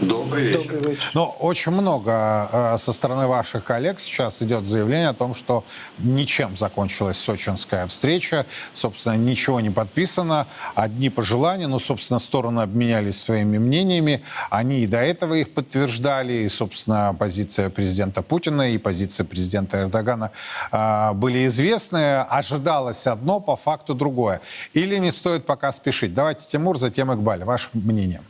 [0.00, 0.72] Добрый вечер.
[0.72, 1.10] Добрый вечер.
[1.14, 5.64] Но очень много э, со стороны ваших коллег сейчас идет заявление о том, что
[5.98, 8.44] ничем закончилась сочинская встреча.
[8.72, 10.48] Собственно, ничего не подписано.
[10.74, 14.22] Одни пожелания, но, собственно, стороны обменялись своими мнениями.
[14.50, 16.32] Они и до этого их подтверждали.
[16.32, 20.32] И, собственно, позиция президента Путина и позиция президента Эрдогана
[20.72, 22.22] э, были известны.
[22.22, 24.40] Ожидалось одно, по факту другое.
[24.72, 26.14] Или не стоит пока спешить?
[26.14, 27.44] Давайте, Тимур, затем Игбаль.
[27.44, 28.22] Ваше мнение.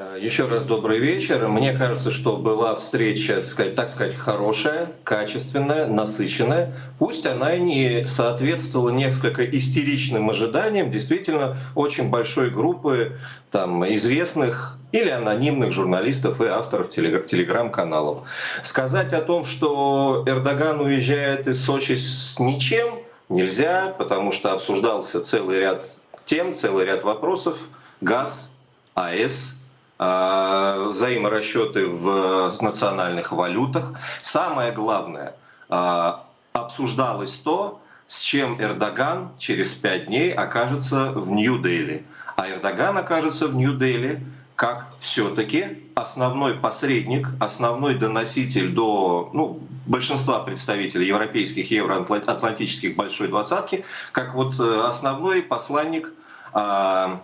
[0.00, 1.46] Э, еще раз добрый вечер.
[1.48, 3.42] Мне кажется, что была встреча,
[3.76, 6.72] так сказать, хорошая, качественная, насыщенная.
[6.98, 13.18] Пусть она не соответствовала несколько истеричным ожиданиям действительно очень большой группы
[13.50, 18.22] там, известных или анонимных журналистов и авторов телеграм-каналов.
[18.62, 22.88] Сказать о том, что Эрдоган уезжает из Сочи с ничем,
[23.28, 27.58] нельзя, потому что обсуждался целый ряд тем, целый ряд вопросов.
[28.00, 28.48] ГАЗ,
[28.94, 29.59] АЭС,
[30.00, 33.92] взаиморасчеты в национальных валютах.
[34.22, 35.34] Самое главное,
[35.68, 42.04] а, обсуждалось то, с чем Эрдоган через пять дней окажется в Нью-Дели.
[42.36, 51.06] А Эрдоган окажется в Нью-Дели как все-таки основной посредник, основной доноситель до ну, большинства представителей
[51.06, 56.12] европейских евроатлантических большой двадцатки, как вот э, основной посланник
[56.52, 57.20] а,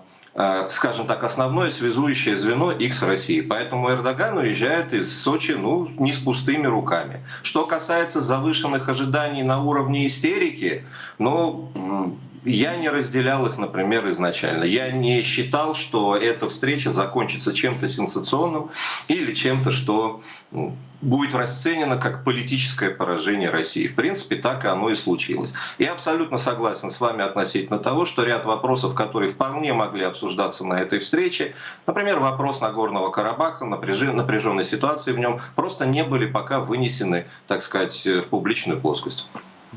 [0.69, 3.41] скажем так, основное связующее звено X России.
[3.41, 7.23] Поэтому Эрдоган уезжает из Сочи ну, не с пустыми руками.
[7.43, 10.85] Что касается завышенных ожиданий на уровне истерики,
[11.19, 14.65] ну, я не разделял их, например, изначально.
[14.65, 18.71] Я не считал, что эта встреча закончится чем-то сенсационным
[19.09, 23.89] или чем-то, что ну, будет расценено как политическое поражение России.
[23.89, 25.55] В принципе, так и оно и случилось.
[25.79, 30.75] Я абсолютно согласен с вами относительно того, что ряд вопросов, которые вполне могли обсуждаться на
[30.75, 31.55] этой встрече,
[31.87, 38.07] например, вопрос Нагорного Карабаха, напряженной ситуации в нем, просто не были пока вынесены, так сказать,
[38.07, 39.27] в публичную плоскость.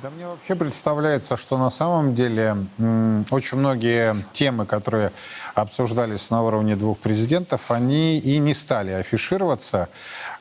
[0.02, 2.56] Да мне вообще представляется, что на самом деле
[3.32, 5.12] очень многие темы, которые
[5.56, 9.89] обсуждались на уровне двух президентов, они и не стали афишироваться.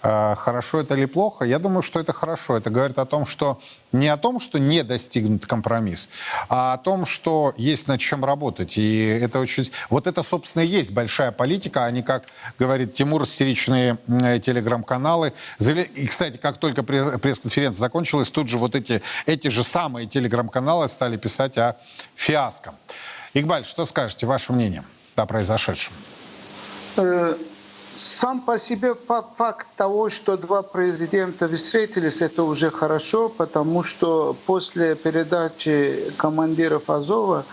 [0.02, 1.44] А, хорошо это или плохо?
[1.44, 2.56] Я думаю, что это хорошо.
[2.56, 3.60] Это говорит о том, что
[3.92, 6.08] не о том, что не достигнут компромисс,
[6.48, 8.78] а о том, что есть над чем работать.
[8.78, 9.70] И это очень...
[9.90, 12.26] Вот это, собственно, и есть большая политика, а не, как
[12.58, 15.32] говорит Тимур, истеричные телеграм-каналы.
[15.58, 21.16] И, кстати, как только пресс-конференция закончилась, тут же вот эти, эти же самые телеграм-каналы стали
[21.16, 21.76] писать о
[22.14, 22.74] фиаско.
[23.34, 24.84] Игбаль, что скажете, ваше мнение
[25.16, 25.94] о произошедшем?
[27.98, 28.94] Э, сам по себе
[29.36, 37.44] факт того, что два президента встретились, это уже хорошо, потому что после передачи командиров Азова,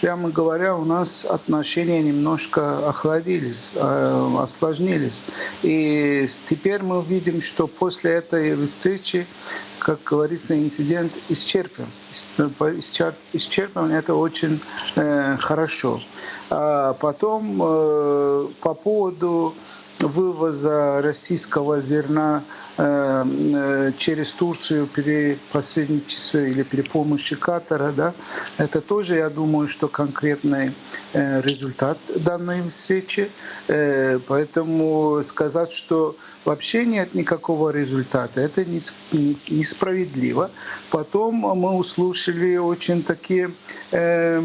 [0.00, 5.22] прямо говоря, у нас отношения немножко охладились, э, осложнились.
[5.62, 9.26] И теперь мы видим, что после этой встречи,
[9.78, 11.86] как говорится, инцидент исчерпан.
[13.32, 14.60] Исчерпан это очень
[14.96, 16.00] э, хорошо.
[16.50, 19.54] А потом э, по поводу
[20.00, 22.42] вывоза российского зерна
[22.78, 28.12] э, э, через Турцию при посредничестве или при помощи Катара, да,
[28.58, 30.72] это тоже, я думаю, что конкретный
[31.12, 33.30] э, результат данной встречи.
[34.26, 38.40] Поэтому сказать, что вообще нет никакого результата.
[38.40, 40.50] Это несправедливо.
[40.90, 43.50] Потом мы услышали очень такие
[43.92, 44.42] э,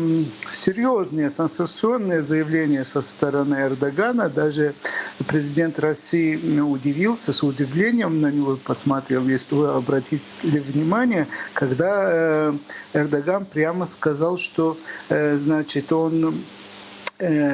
[0.52, 4.30] серьезные, сенсационные заявления со стороны Эрдогана.
[4.30, 4.74] Даже
[5.28, 12.54] президент России удивился, с удивлением на него посмотрел, если вы обратили внимание, когда э,
[12.94, 14.78] Эрдоган прямо сказал, что
[15.10, 16.36] э, значит, он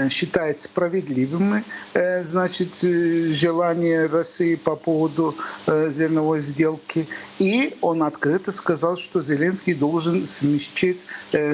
[0.10, 5.36] считает справедливым э, значит, э, желание России по поводу
[5.68, 7.08] зерновой сделки.
[7.38, 11.00] И он открыто сказал, что Зеленский должен смягчить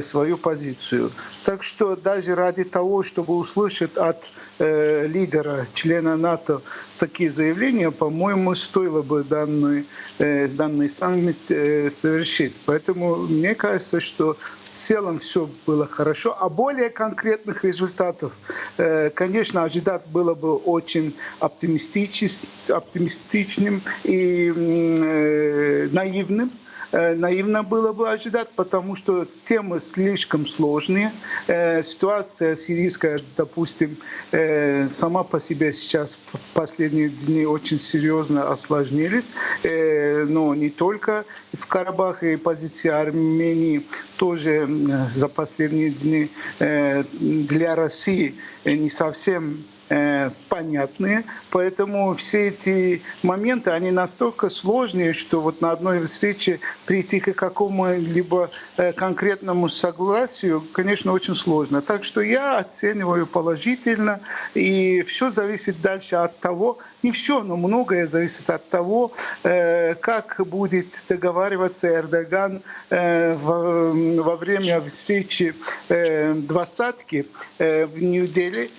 [0.02, 1.12] свою позицию.
[1.44, 4.28] Так что даже ради того, чтобы услышать от
[4.60, 6.62] лидера, члена НАТО
[7.00, 9.86] такие заявления, по-моему, стоило бы данный,
[10.18, 12.54] данный саммит совершить.
[12.66, 14.36] Поэтому мне кажется, что
[14.78, 16.38] целом все было хорошо.
[16.40, 18.34] А более конкретных результатов,
[18.78, 26.52] э, конечно, ожидать было бы очень оптимистичным и э, наивным.
[26.92, 31.12] Э, наивно было бы ожидать, потому что темы слишком сложные.
[31.48, 33.98] Э, ситуация сирийская, допустим,
[34.32, 39.34] э, сама по себе сейчас в последние дни очень серьезно осложнились.
[39.64, 43.84] Но не только в Карабахе и позиции Армении
[44.18, 44.68] тоже
[45.14, 46.30] за последние дни
[46.60, 48.36] для России
[48.66, 51.24] не совсем Э, понятные.
[51.50, 58.50] Поэтому все эти моменты, они настолько сложные, что вот на одной встрече прийти к какому-либо
[58.76, 61.82] э, конкретному согласию, конечно, очень сложно.
[61.82, 64.20] Так что я оцениваю положительно,
[64.56, 69.14] и все зависит дальше от того, не все, но многое зависит от того,
[69.44, 75.54] э, как будет договариваться Эрдоган во время встречи
[75.88, 77.26] двадцатки
[77.60, 78.70] в Нью-Дели,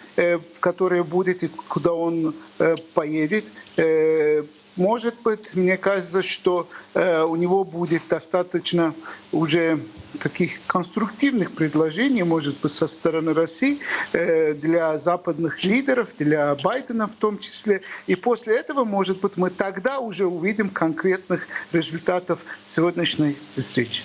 [0.61, 3.45] которая будет и куда он э, поедет.
[3.77, 4.43] Э,
[4.77, 8.95] может быть, мне кажется, что э, у него будет достаточно
[9.33, 9.81] уже
[10.21, 13.79] таких конструктивных предложений, может быть, со стороны России
[14.13, 17.83] для западных лидеров, для Байдена в том числе.
[18.07, 24.03] И после этого, может быть, мы тогда уже увидим конкретных результатов сегодняшней встречи.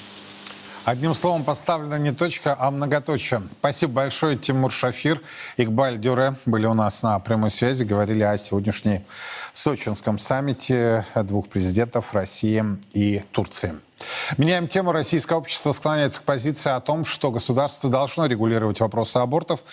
[0.85, 3.41] Одним словом, поставлена не точка, а многоточие.
[3.59, 5.21] Спасибо большое, Тимур Шафир,
[5.55, 9.05] Игбаль Дюре были у нас на прямой связи, говорили о сегодняшней
[9.53, 13.73] сочинском саммите двух президентов России и Турции.
[14.37, 14.91] Меняем тему.
[14.91, 19.63] Российское общество склоняется к позиции о том, что государство должно регулировать вопросы абортов.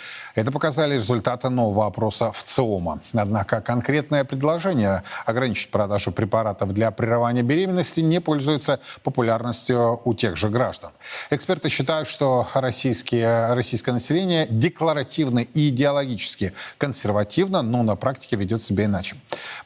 [0.41, 3.01] Это показали результаты нового опроса в ЦИОМа.
[3.13, 10.49] Однако конкретное предложение ограничить продажу препаратов для прерывания беременности не пользуется популярностью у тех же
[10.49, 10.93] граждан.
[11.29, 18.87] Эксперты считают, что российские, российское население декларативно и идеологически консервативно, но на практике ведет себя
[18.87, 19.17] иначе.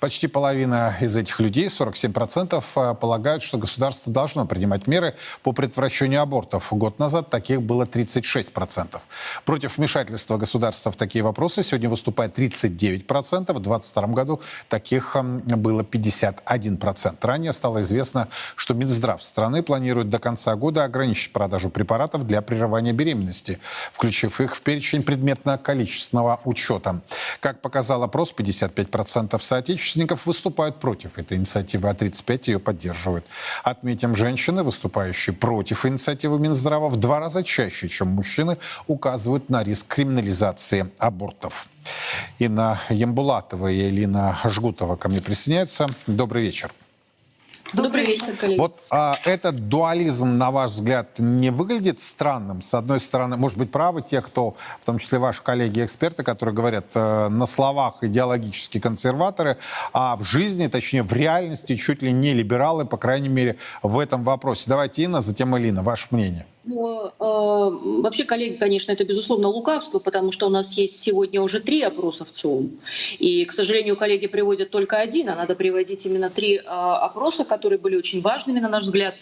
[0.01, 5.15] Почти половина из этих людей, 47%, полагают, что государство должно принимать меры
[5.45, 6.73] по предотвращению абортов.
[6.73, 8.99] Год назад таких было 36%.
[9.45, 13.53] Против вмешательства государства в такие вопросы сегодня выступает 39%.
[13.53, 17.17] В 2022 году таких было 51%.
[17.21, 22.93] Ранее стало известно, что Минздрав страны планирует до конца года ограничить продажу препаратов для прерывания
[22.93, 23.59] беременности,
[23.93, 27.01] включив их в перечень предметно-количественного учета.
[27.41, 33.25] Как показал опрос, 55% соотечественников выступают против этой инициативы, а 35% ее поддерживают.
[33.63, 39.89] Отметим, женщины, выступающие против инициативы Минздрава, в два раза чаще, чем мужчины, указывают на риск
[39.89, 40.44] криминализации
[40.99, 41.69] абортов.
[42.39, 45.87] Инна Ямбулатова и Элина Жгутова ко мне присоединяются.
[46.07, 46.73] Добрый вечер.
[47.75, 48.59] Добрый вечер, коллеги.
[48.59, 52.63] Вот а, этот дуализм, на ваш взгляд, не выглядит странным?
[52.63, 56.85] С одной стороны, может быть, правы те, кто, в том числе ваши коллеги-эксперты, которые говорят
[56.95, 59.57] э, на словах идеологические консерваторы,
[59.93, 64.23] а в жизни, точнее, в реальности чуть ли не либералы, по крайней мере, в этом
[64.23, 64.65] вопросе.
[64.69, 66.47] Давайте, Инна, затем Элина, ваше мнение.
[66.67, 71.61] Ну, э, вообще, коллеги, конечно, это безусловно лукавство, потому что у нас есть сегодня уже
[71.61, 72.71] три опроса в ЦИОМ.
[73.19, 77.79] И, к сожалению, коллеги приводят только один, а надо приводить именно три э, опроса, которые
[77.79, 79.15] были очень важными, на наш взгляд.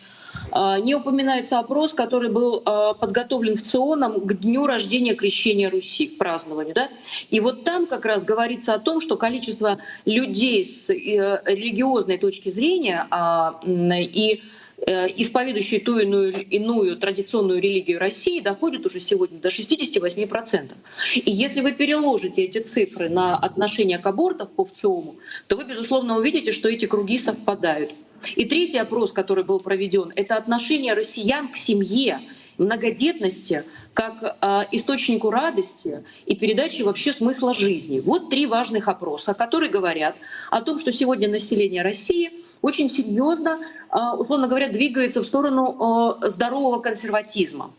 [0.53, 6.19] Э, не упоминается опрос, который был подготовлен в ЦИОНом к дню рождения крещения Руси, к
[6.19, 6.77] празднованию.
[6.77, 6.91] Да?
[7.31, 12.51] И вот там как раз говорится о том, что количество людей с э, религиозной точки
[12.51, 14.41] зрения а, и
[14.87, 20.73] исповедующие ту иную, иную традиционную религию России доходит уже сегодня до 68%.
[21.15, 25.17] И если вы переложите эти цифры на отношение к абортам по ВЦИОМу,
[25.47, 27.93] то вы, безусловно, увидите, что эти круги совпадают.
[28.37, 32.21] И третий опрос, который был проведен, это отношение россиян к семье,
[32.59, 33.65] многодетности
[33.95, 38.01] как э, источнику радости и передачи вообще смысла жизни.
[38.01, 40.17] Вот три важных опроса, которые говорят
[40.51, 42.31] о том, что сегодня население России
[42.63, 43.59] очень серьезно
[43.93, 47.71] а, условно говоря, двигается в сторону а, здорового консерватизма.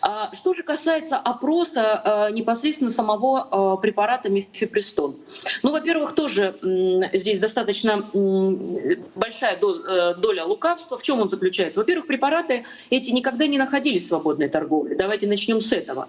[0.00, 5.16] А, что же касается опроса непосредственно самого препарата мифепристон.
[5.64, 6.54] Ну, во-первых, тоже
[7.12, 8.04] здесь достаточно
[9.14, 10.96] большая э, доля лукавства.
[10.96, 11.80] В чем он заключается?
[11.80, 14.94] Во-первых, препараты эти никогда не находились в свободной торговле.
[14.94, 16.08] Давайте начнем с этого.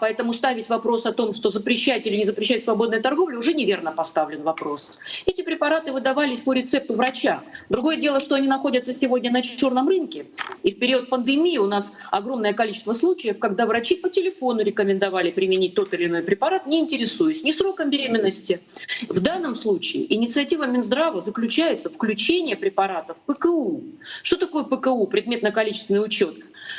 [0.00, 4.42] Поэтому ставить вопрос о том, что запрещать или не запрещать свободную торговлю, уже неверно поставлен
[4.42, 4.98] вопрос.
[5.26, 7.39] Эти препараты выдавались по рецепту врача.
[7.68, 10.26] Другое дело, что они находятся сегодня на черном рынке.
[10.62, 15.74] И в период пандемии у нас огромное количество случаев, когда врачи по телефону рекомендовали применить
[15.74, 18.60] тот или иной препарат, не интересуясь ни сроком беременности.
[19.08, 23.82] В данном случае инициатива Минздрава заключается в включении препаратов ПКУ.
[24.22, 25.06] Что такое ПКУ?
[25.06, 26.34] Предметно-количественный учет.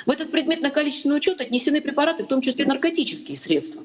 [0.06, 3.82] В этот предметно-количественный учет отнесены препараты, в том числе наркотические средства.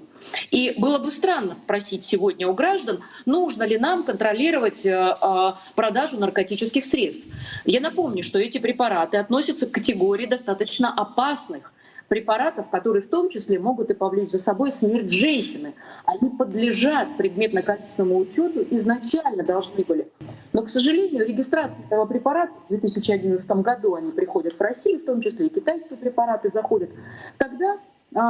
[0.50, 6.18] И было бы странно спросить сегодня у граждан, нужно ли нам контролировать э, э, продажу
[6.18, 7.26] наркотических средств.
[7.64, 11.72] Я напомню, что эти препараты относятся к категории достаточно опасных
[12.08, 15.74] препаратов, которые в том числе могут и повлечь за собой смерть женщины.
[16.04, 20.08] Они подлежат предметно-качественному учету, изначально должны были.
[20.52, 25.20] Но, к сожалению, регистрация этого препарата в 2011 году, они приходят в Россию, в том
[25.20, 26.90] числе и китайские препараты заходят,
[27.38, 27.76] тогда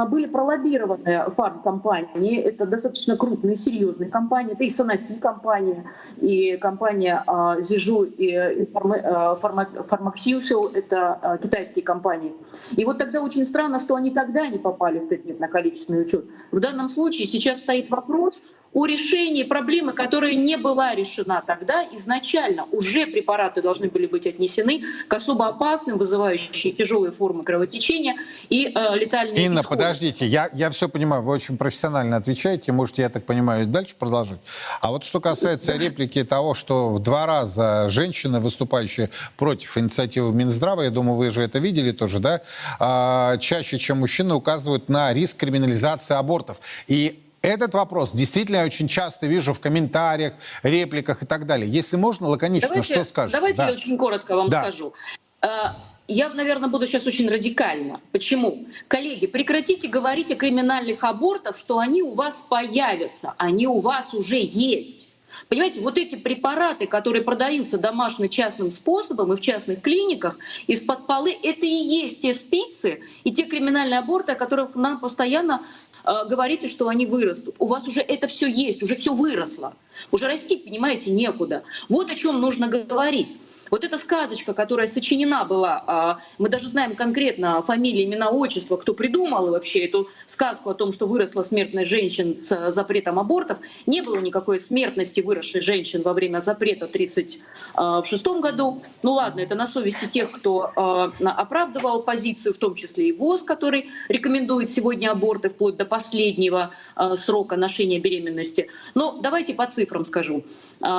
[0.09, 2.39] были пролоббированы фармкомпании.
[2.39, 4.53] Это достаточно крупные, серьезные компании.
[4.53, 5.85] Это и Sanofi компания,
[6.17, 7.23] и компания
[7.59, 12.33] Зижу, и Pharmaceutical, это а, китайские компании.
[12.75, 16.25] И вот тогда очень странно, что они тогда не попали в предмет на количественный учет.
[16.51, 18.41] В данном случае сейчас стоит вопрос
[18.73, 22.65] о решении проблемы, которая не была решена тогда изначально.
[22.71, 28.15] Уже препараты должны были быть отнесены к особо опасным, вызывающим тяжелые формы кровотечения
[28.49, 29.77] и э, летальные Инна, исходы.
[29.77, 34.39] подождите, я, я все понимаю, вы очень профессионально отвечаете, можете, я так понимаю, дальше продолжить.
[34.81, 40.83] А вот что касается реплики того, что в два раза женщины, выступающие против инициативы Минздрава,
[40.83, 42.41] я думаю, вы же это видели тоже, да,
[42.79, 46.59] а, чаще, чем мужчины, указывают на риск криминализации абортов.
[46.87, 50.33] И этот вопрос действительно я очень часто вижу в комментариях,
[50.63, 51.69] репликах и так далее.
[51.69, 53.37] Если можно, лаконично, давайте, что скажете?
[53.37, 53.67] Давайте да.
[53.67, 54.61] я очень коротко вам да.
[54.63, 54.93] скажу.
[55.41, 55.77] А,
[56.07, 57.99] я, наверное, буду сейчас очень радикально.
[58.11, 58.65] Почему?
[58.87, 63.33] Коллеги, прекратите говорить о криминальных абортах, что они у вас появятся.
[63.37, 65.07] Они у вас уже есть.
[65.49, 71.31] Понимаете, вот эти препараты, которые продаются домашним частным способом и в частных клиниках, из-под полы,
[71.31, 75.86] это и есть те спицы и те криминальные аборты, о которых нам постоянно э,
[76.29, 77.55] говорите, что они вырастут.
[77.59, 79.75] У вас уже это все есть, уже все выросло.
[80.11, 81.63] Уже расти, понимаете, некуда.
[81.89, 83.35] Вот о чем нужно говорить.
[83.69, 88.93] Вот эта сказочка, которая сочинена была, а, мы даже знаем конкретно фамилии, имена, отчества, кто
[88.93, 93.57] придумал вообще эту сказку о том, что выросла смертность женщин с запретом абортов.
[93.85, 98.81] Не было никакой смертности выросшей женщин во время запрета в 1936 году.
[99.03, 103.43] Ну ладно, это на совести тех, кто а, оправдывал позицию, в том числе и ВОЗ,
[103.43, 108.69] который рекомендует сегодня аборты вплоть до последнего а, срока ношения беременности.
[108.95, 110.43] Но давайте по цифрам скажу.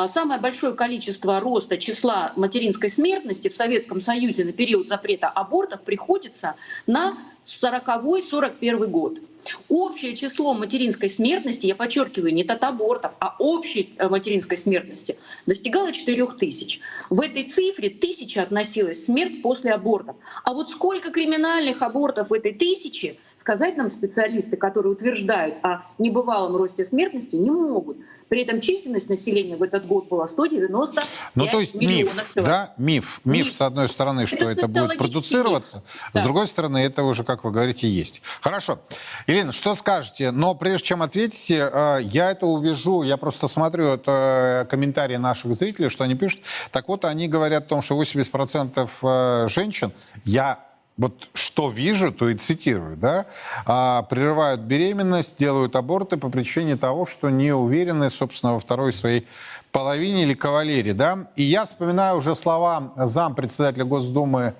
[0.08, 5.82] Самое большое количество роста числа материалов материнской смертности в Советском Союзе на период запрета абортов
[5.82, 6.56] приходится
[6.88, 9.20] на 40-41 год.
[9.68, 15.92] Общее число материнской смертности, я подчеркиваю, не от абортов, а общей э, материнской смертности достигало
[15.92, 16.80] 4 тысяч.
[17.10, 20.16] В этой цифре тысяча относилась смерть после абортов.
[20.42, 26.56] А вот сколько криминальных абортов в этой тысяче, сказать нам специалисты, которые утверждают о небывалом
[26.56, 27.98] росте смертности, не могут.
[28.28, 31.02] При этом численность населения в этот год была 190
[31.34, 33.20] Ну, то есть миф, да, миф.
[33.24, 36.20] Миф, миф, с одной стороны, что это, это будет продуцироваться, да.
[36.20, 38.22] с другой стороны, это уже, как вы говорите, есть.
[38.40, 38.78] Хорошо.
[39.26, 40.30] Ирина, что скажете?
[40.30, 45.88] Но прежде чем ответите, э, я это увижу, я просто смотрю это комментарии наших зрителей,
[45.88, 46.42] что они пишут.
[46.70, 49.92] Так вот, они говорят о том, что 80% э, женщин,
[50.24, 50.67] я
[50.98, 53.26] вот что вижу, то и цитирую, да,
[53.64, 59.26] а, прерывают беременность, делают аборты по причине того, что не уверены, собственно, во второй своей
[59.70, 61.28] половине или кавалере, да.
[61.36, 64.54] И я вспоминаю уже слова зампредседателя Госдумы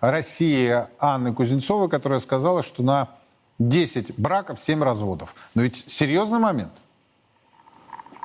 [0.00, 3.08] России Анны Кузнецовой, которая сказала, что на
[3.58, 5.34] 10 браков 7 разводов.
[5.54, 6.72] Но ведь серьезный момент.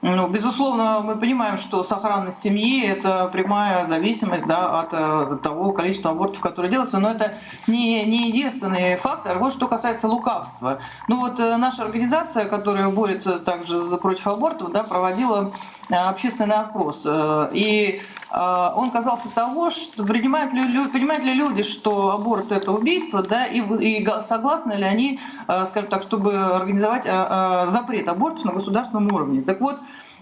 [0.02, 6.12] Ну, безусловно, мы понимаем, что сохранность семьи– это прямая зависимость да, от, э, того количества
[6.12, 7.34] абортов, которые делаются, но это
[7.68, 9.40] не, не единственный фактор.
[9.40, 10.80] Вот что касается лукавства.
[11.10, 15.52] Ну вот э, наша организация, которая борется также против абортов, да, проводила
[15.90, 17.06] э, общественный опрос.
[17.52, 18.02] И
[18.32, 23.60] он касался того, что принимают ли, понимают ли люди, что аборт это убийство, да, и,
[23.60, 25.20] и согласны ли они,
[25.68, 29.42] скажем так, чтобы организовать запрет абортов на государственном уровне.
[29.42, 29.80] Так вот,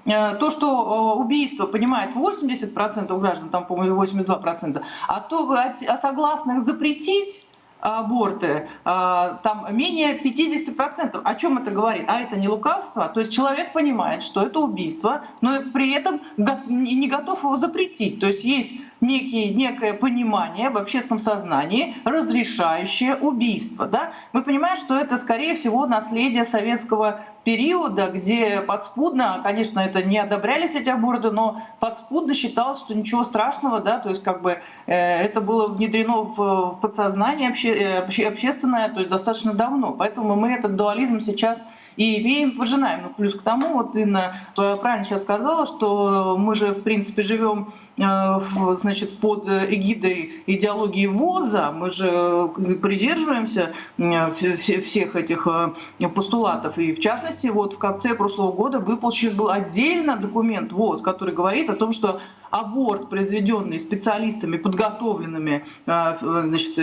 [0.07, 6.61] Э, то, что э, убийство понимает 80% граждан, там, по-моему, 82%, а то а согласных
[6.61, 7.46] запретить
[7.79, 11.21] аборты, э, там менее 50%.
[11.23, 12.05] О чем это говорит?
[12.07, 13.07] А это не лукавство.
[13.07, 16.21] То есть человек понимает, что это убийство, но при этом
[16.67, 18.19] не готов его запретить.
[18.19, 18.71] То есть есть
[19.01, 23.85] некие, некое понимание в общественном сознании, разрешающее убийство.
[23.85, 24.11] Да?
[24.33, 30.75] Мы понимаем, что это, скорее всего, наследие советского периода, где подспудно, конечно, это не одобрялись
[30.75, 35.39] эти аборты, но подспудно считалось, что ничего страшного, да, то есть как бы э, это
[35.39, 39.93] было внедрено в, в подсознание обще, э, общественное, то есть достаточно давно.
[39.93, 41.63] Поэтому мы этот дуализм сейчас
[41.95, 42.99] и имеем, пожинаем.
[43.03, 47.73] Ну, плюс к тому, вот Инна правильно сейчас сказала, что мы же, в принципе, живем
[47.86, 52.49] Э, значит, под эгидой идеологии ВОЗа, мы же
[52.81, 56.77] придерживаемся всех этих э, постулатов.
[56.77, 61.69] И в частности, вот в конце прошлого года выпущен был отдельно документ ВОЗ, который говорит
[61.69, 62.19] о том, что
[62.51, 66.77] аборт, произведенный специалистами, подготовленными э, значит,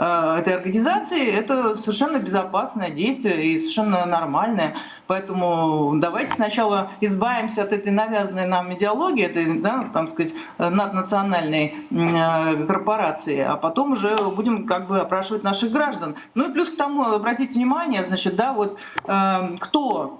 [0.00, 4.74] этой организации, это совершенно безопасное действие и совершенно нормальное.
[5.06, 12.66] Поэтому давайте сначала избавимся от этой навязанной нам идеологии, этой, да, там сказать, наднациональной э,
[12.66, 16.14] корпорации, а потом уже будем как бы опрашивать наших граждан.
[16.34, 20.19] Ну и плюс к тому, обратите внимание, значит, да, вот э, кто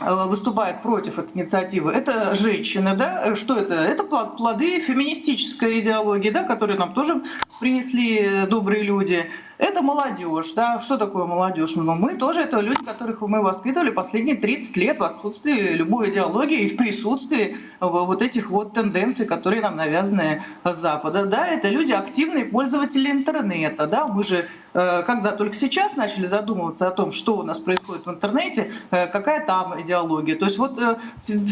[0.00, 3.74] выступает против этой инициативы, это женщины, да, что это?
[3.74, 7.22] Это плоды феминистической идеологии, да, которые нам тоже
[7.60, 9.26] принесли добрые люди.
[9.58, 11.76] Это молодежь, да, что такое молодежь?
[11.76, 16.60] Ну, мы тоже это люди, которых мы воспитывали последние 30 лет в отсутствии любой идеологии
[16.62, 21.26] и в присутствии вот этих вот тенденций, которые нам навязаны с Запада.
[21.26, 24.44] Да, это люди активные пользователи интернета, да, мы же
[24.74, 29.06] Э, когда только сейчас начали задумываться о том, что у нас происходит в интернете, э,
[29.06, 30.36] какая там идеология.
[30.36, 30.96] То есть вот, э,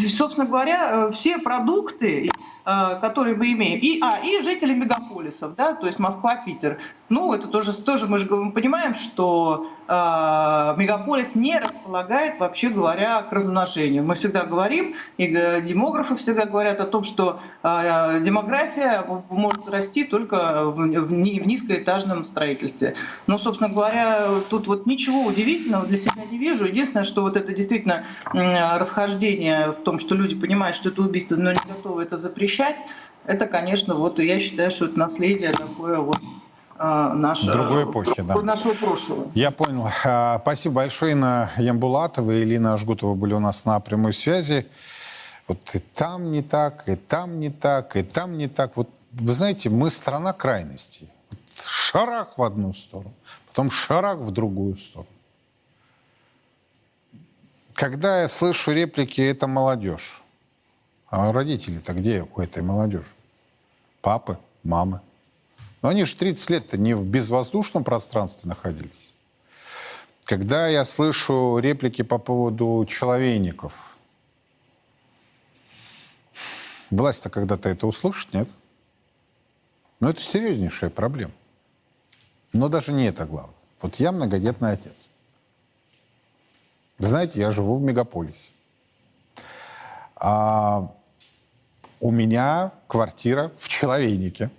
[0.09, 2.31] собственно говоря, все продукты,
[2.65, 7.49] которые мы имеем, и, а, и жители мегаполисов, да, то есть Москва, Питер, ну, это
[7.49, 14.05] тоже, тоже мы же понимаем, что э, мегаполис не располагает, вообще говоря, к размножению.
[14.05, 20.65] Мы всегда говорим, и демографы всегда говорят о том, что э, демография может расти только
[20.65, 22.95] в, низкоэтажном строительстве.
[23.27, 26.67] Но, собственно говоря, тут вот ничего удивительного для себя не вижу.
[26.67, 31.35] Единственное, что вот это действительно э, расхождение в том, что люди понимают, что это убийство,
[31.35, 32.77] но не готовы это запрещать,
[33.25, 36.19] это, конечно, вот я считаю, что это наследие такое вот
[36.81, 38.41] наша, другой эпохи, да.
[38.41, 39.31] нашего прошлого.
[39.35, 39.89] Я понял.
[40.05, 41.13] А, спасибо большое.
[41.13, 44.67] Инна Ямбулатова и Лина Ажгутова были у нас на прямой связи.
[45.47, 48.77] Вот и там не так, и там не так, и там не так.
[48.77, 51.09] Вот вы знаете, мы страна крайностей.
[51.67, 53.13] шарах в одну сторону,
[53.49, 55.11] потом шарах в другую сторону.
[57.75, 60.23] Когда я слышу реплики «это молодежь»,
[61.09, 63.11] а родители-то где у этой молодежи?
[64.01, 65.01] Папы, мамы.
[65.83, 69.15] Но они же 30 лет-то не в безвоздушном пространстве находились.
[70.25, 73.97] Когда я слышу реплики по поводу человейников,
[76.91, 78.49] власть-то когда-то это услышит, нет?
[80.01, 81.33] Но это серьезнейшая проблема.
[82.53, 83.55] Но даже не это главное.
[83.81, 85.09] Вот я многодетный отец.
[86.99, 88.53] Вы знаете, я живу в мегаполисе.
[90.17, 90.93] А,
[91.99, 94.51] у меня квартира в Человейнике.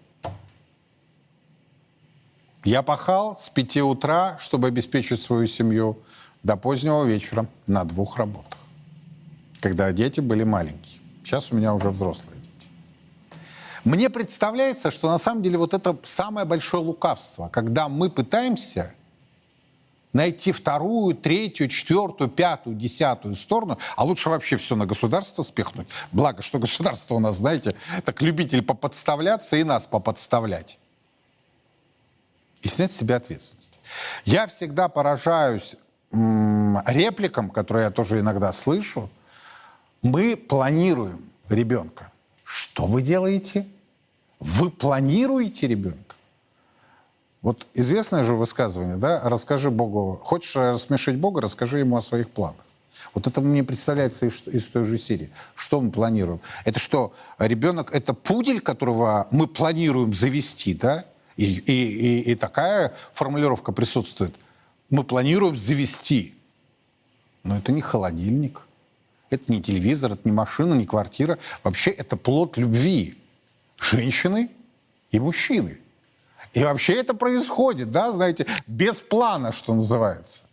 [2.64, 5.97] Я пахал с 5 утра, чтобы обеспечить свою семью,
[6.43, 8.57] до позднего вечера на двух работах,
[9.59, 10.99] когда дети были маленькие.
[11.24, 12.68] Сейчас у меня уже взрослые дети.
[13.84, 18.93] Мне представляется, что на самом деле вот это самое большое лукавство, когда мы пытаемся
[20.14, 25.88] найти вторую, третью, четвертую, пятую, десятую сторону, а лучше вообще все на государство спихнуть.
[26.12, 30.78] Благо, что государство у нас, знаете, так любитель поподставляться и нас поподставлять.
[32.62, 33.80] И снять с себя ответственность.
[34.24, 35.76] Я всегда поражаюсь
[36.12, 39.09] репликам, которые я тоже иногда слышу.
[40.01, 42.12] Мы планируем ребенка.
[42.43, 43.68] Что вы делаете?
[44.39, 46.16] Вы планируете ребенка?
[47.41, 52.64] Вот известное же высказывание, да, расскажи Богу, хочешь рассмешить Бога, расскажи ему о своих планах.
[53.16, 55.32] Вот это мне представляется из, из той же серии.
[55.55, 56.39] Что мы планируем?
[56.66, 61.05] Это что, ребенок, это пудель, которого мы планируем завести, да?
[61.41, 64.35] И, и, и, и такая формулировка присутствует.
[64.91, 66.35] Мы планируем завести.
[67.43, 68.61] Но это не холодильник,
[69.31, 71.39] это не телевизор, это не машина, не квартира.
[71.63, 73.17] Вообще это плод любви
[73.79, 74.51] женщины
[75.09, 75.79] и мужчины.
[76.53, 80.43] И вообще это происходит, да, знаете, без плана, что называется.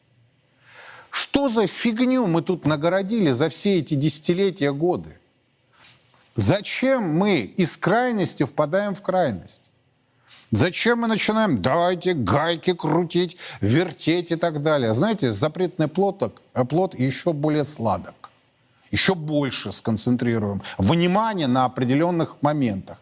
[1.10, 5.18] Что за фигню мы тут нагородили за все эти десятилетия, годы?
[6.34, 9.68] Зачем мы из крайности впадаем в крайность?
[10.50, 14.94] Зачем мы начинаем, давайте гайки крутить, вертеть и так далее?
[14.94, 18.30] Знаете, запретный плод, э, плод еще более сладок.
[18.90, 22.96] Еще больше сконцентрируем внимание на определенных моментах.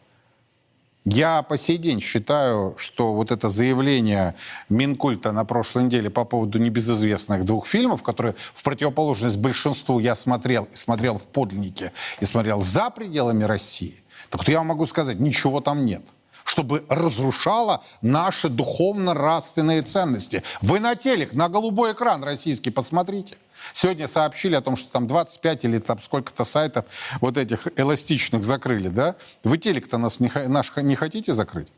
[1.05, 4.35] Я по сей день считаю, что вот это заявление
[4.69, 10.67] Минкульта на прошлой неделе по поводу небезызвестных двух фильмов, которые в противоположность большинству я смотрел,
[10.73, 13.95] и смотрел в подлиннике, и смотрел за пределами России,
[14.31, 16.03] так вот я могу сказать, ничего там нет
[16.47, 20.45] чтобы разрушало наши духовно-нравственные ценности.
[20.63, 23.37] Вы на телек, на голубой экран российский посмотрите.
[23.73, 26.85] Сегодня сообщили о том, что там 25 или там сколько-то сайтов
[27.21, 29.17] вот этих эластичных закрыли, да?
[29.43, 31.73] Вы телек-то нас не, наш не хотите закрыть?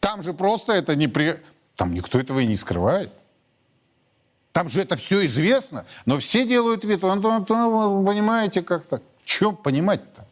[0.00, 1.38] Там же просто это не при...
[1.76, 3.12] Там никто этого и не скрывает.
[4.52, 9.02] Там же это все известно, но все делают вид, ну, ну, ну, понимаете, как-то.
[9.26, 10.24] Чем понимать-то?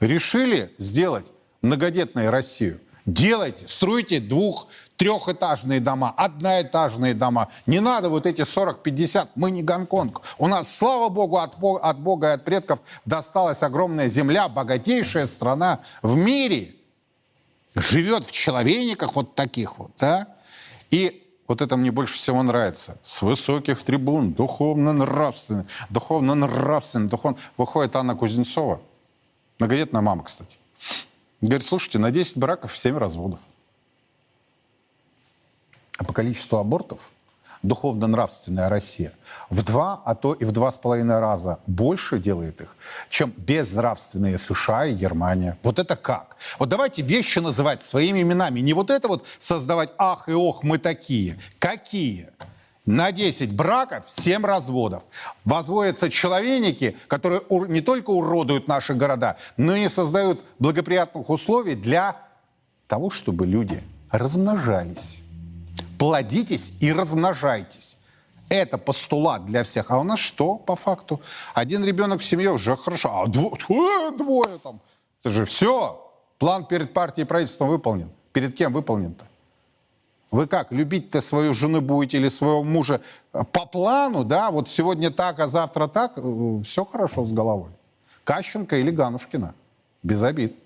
[0.00, 1.26] Решили сделать
[1.62, 2.80] многодетную Россию.
[3.06, 7.48] Делайте, стройте двух, трехэтажные дома, одноэтажные дома.
[7.66, 10.20] Не надо вот эти 40-50, мы не Гонконг.
[10.38, 15.80] У нас, слава богу, от, от Бога и от предков досталась огромная земля, богатейшая страна
[16.02, 16.76] в мире.
[17.74, 20.28] Живет в человейниках вот таких вот, да?
[20.90, 22.98] И вот это мне больше всего нравится.
[23.02, 27.38] С высоких трибун, духовно-нравственно, духовно-нравственно, духовно...
[27.56, 28.80] Выходит Анна Кузнецова,
[29.58, 30.56] многодетная мама, кстати.
[31.42, 33.40] Говорит, слушайте, на 10 браков 7 разводов.
[35.98, 37.10] А по количеству абортов
[37.62, 39.12] духовно-нравственная Россия
[39.50, 42.76] в два, а то и в два с половиной раза больше делает их,
[43.08, 45.58] чем безнравственные США и Германия.
[45.62, 46.36] Вот это как?
[46.58, 48.60] Вот давайте вещи называть своими именами.
[48.60, 51.38] Не вот это вот создавать «ах и ох, мы такие».
[51.58, 52.30] Какие?
[52.84, 55.04] На 10 браков 7 разводов.
[55.44, 62.16] Возводятся человеники, которые не только уродуют наши города, но и создают благоприятных условий для
[62.88, 65.20] того, чтобы люди размножались.
[65.98, 67.98] Плодитесь и размножайтесь.
[68.48, 69.90] Это постулат для всех.
[69.90, 71.20] А у нас что по факту?
[71.54, 74.80] Один ребенок в семье уже хорошо, а двое, двое там.
[75.20, 76.12] Это же все.
[76.38, 78.10] План перед партией и правительством выполнен.
[78.32, 79.24] Перед кем выполнен-то?
[80.32, 83.02] Вы как, любить-то свою жену будете или своего мужа
[83.32, 87.70] по плану, да, вот сегодня так, а завтра так, э, все хорошо с головой.
[88.24, 89.54] Кащенко или Ганушкина,
[90.02, 90.56] без обид.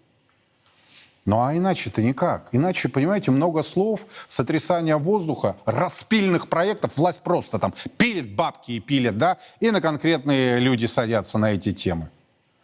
[1.25, 2.49] Ну а иначе-то никак.
[2.53, 9.19] Иначе, понимаете, много слов, сотрясания воздуха, распильных проектов, власть просто там пилит бабки и пилит,
[9.19, 12.09] да, и на конкретные люди садятся на эти темы.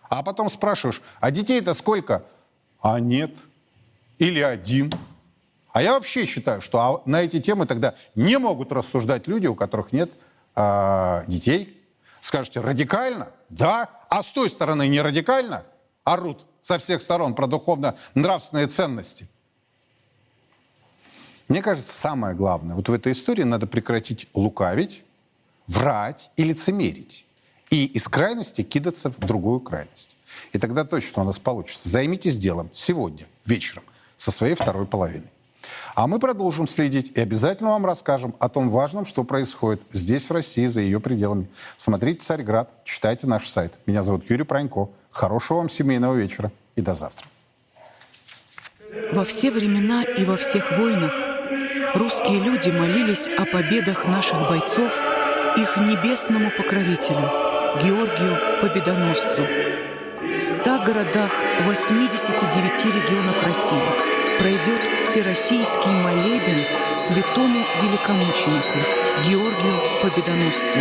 [0.09, 2.23] А потом спрашиваешь, а детей-то сколько?
[2.81, 3.35] А нет.
[4.19, 4.93] Или один.
[5.73, 9.55] А я вообще считаю, что а на эти темы тогда не могут рассуждать люди, у
[9.55, 10.13] которых нет
[10.55, 11.83] э, детей.
[12.21, 13.29] Скажете, радикально?
[13.49, 13.89] Да.
[14.09, 15.65] А с той стороны не радикально?
[16.05, 19.29] Орут со всех сторон про духовно-нравственные ценности.
[21.49, 25.03] Мне кажется, самое главное, вот в этой истории надо прекратить лукавить,
[25.67, 27.27] врать и лицемерить.
[27.71, 30.17] И из крайности кидаться в другую крайность.
[30.53, 31.89] И тогда точно у нас получится.
[31.89, 33.85] Займитесь делом сегодня, вечером,
[34.17, 35.31] со своей второй половиной.
[35.95, 40.33] А мы продолжим следить и обязательно вам расскажем о том важном, что происходит здесь, в
[40.33, 41.49] России, за ее пределами.
[41.77, 43.79] Смотрите «Царьград», читайте наш сайт.
[43.85, 44.89] Меня зовут Юрий Пронько.
[45.11, 47.27] Хорошего вам семейного вечера и до завтра.
[49.13, 51.13] Во все времена и во всех войнах
[51.95, 54.99] русские люди молились о победах наших бойцов
[55.59, 57.31] их небесному покровителю,
[57.83, 59.43] Георгию Победоносцу.
[60.39, 61.33] В 100 городах
[61.65, 64.12] 89 регионов России
[64.43, 66.59] пройдет всероссийский молебен
[66.97, 68.79] святому великомученику
[69.25, 70.81] Георгию Победоносцу.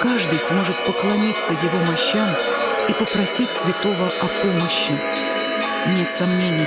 [0.00, 2.30] Каждый сможет поклониться его мощам
[2.88, 4.92] и попросить святого о помощи.
[5.98, 6.66] Нет сомнений,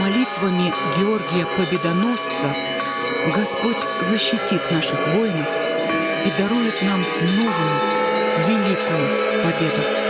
[0.00, 2.54] молитвами Георгия Победоносца
[3.36, 5.48] Господь защитит наших воинов
[6.24, 7.04] и дарует нам
[7.36, 10.09] новую, великую победу.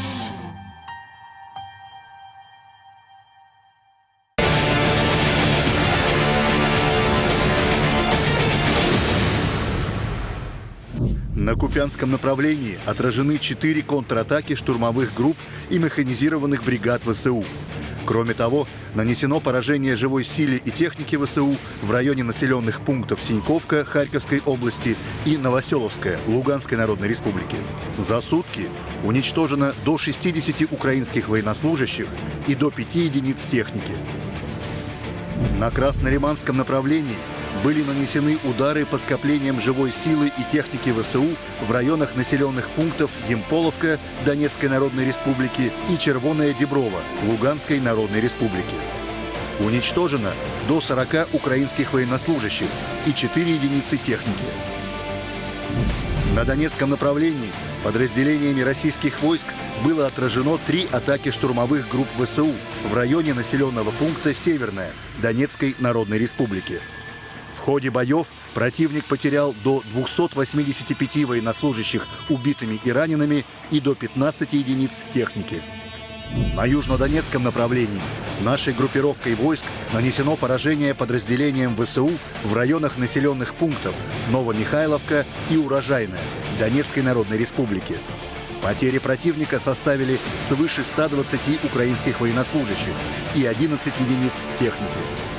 [11.51, 15.35] На Купянском направлении отражены четыре контратаки штурмовых групп
[15.69, 17.43] и механизированных бригад ВСУ.
[18.05, 24.39] Кроме того, нанесено поражение живой силе и технике ВСУ в районе населенных пунктов Синьковка Харьковской
[24.45, 24.95] области
[25.25, 27.57] и Новоселовская Луганской Народной Республики.
[27.97, 28.69] За сутки
[29.03, 32.07] уничтожено до 60 украинских военнослужащих
[32.47, 33.97] и до 5 единиц техники.
[35.59, 37.17] На Краснолиманском направлении
[37.63, 41.25] были нанесены удары по скоплениям живой силы и техники ВСУ
[41.61, 48.75] в районах населенных пунктов Емполовка Донецкой Народной Республики и Червоная Деброва Луганской Народной Республики.
[49.59, 50.31] Уничтожено
[50.67, 52.67] до 40 украинских военнослужащих
[53.05, 54.45] и 4 единицы техники.
[56.35, 57.51] На Донецком направлении
[57.83, 59.45] подразделениями российских войск
[59.83, 62.47] было отражено три атаки штурмовых групп ВСУ
[62.89, 64.91] в районе населенного пункта Северная
[65.21, 66.79] Донецкой Народной Республики.
[67.61, 75.03] В ходе боев противник потерял до 285 военнослужащих убитыми и ранеными и до 15 единиц
[75.13, 75.61] техники.
[76.55, 78.01] На южнодонецком направлении
[78.39, 82.09] нашей группировкой войск нанесено поражение подразделениям ВСУ
[82.43, 83.95] в районах населенных пунктов
[84.31, 86.19] Новомихайловка и Урожайная
[86.57, 87.99] Донецкой Народной Республики.
[88.63, 92.93] Потери противника составили свыше 120 украинских военнослужащих
[93.35, 95.30] и 11 единиц техники.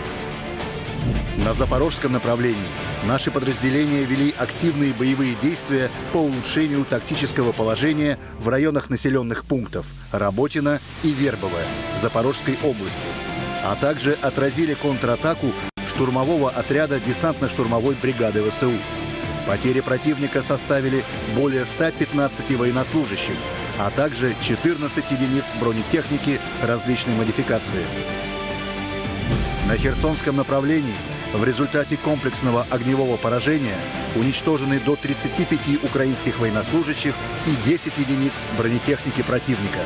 [1.45, 2.69] На запорожском направлении
[3.05, 10.79] наши подразделения вели активные боевые действия по улучшению тактического положения в районах населенных пунктов Работина
[11.03, 11.67] и Вербовая
[12.01, 13.01] Запорожской области,
[13.65, 15.49] а также отразили контратаку
[15.89, 18.73] штурмового отряда десантно-штурмовой бригады ВСУ.
[19.47, 23.35] Потери противника составили более 115 военнослужащих,
[23.79, 27.85] а также 14 единиц бронетехники различной модификации.
[29.69, 30.97] На Херсонском направлении
[31.33, 33.77] в результате комплексного огневого поражения
[34.17, 37.15] уничтожены до 35 украинских военнослужащих
[37.47, 39.79] и 10 единиц бронетехники противника.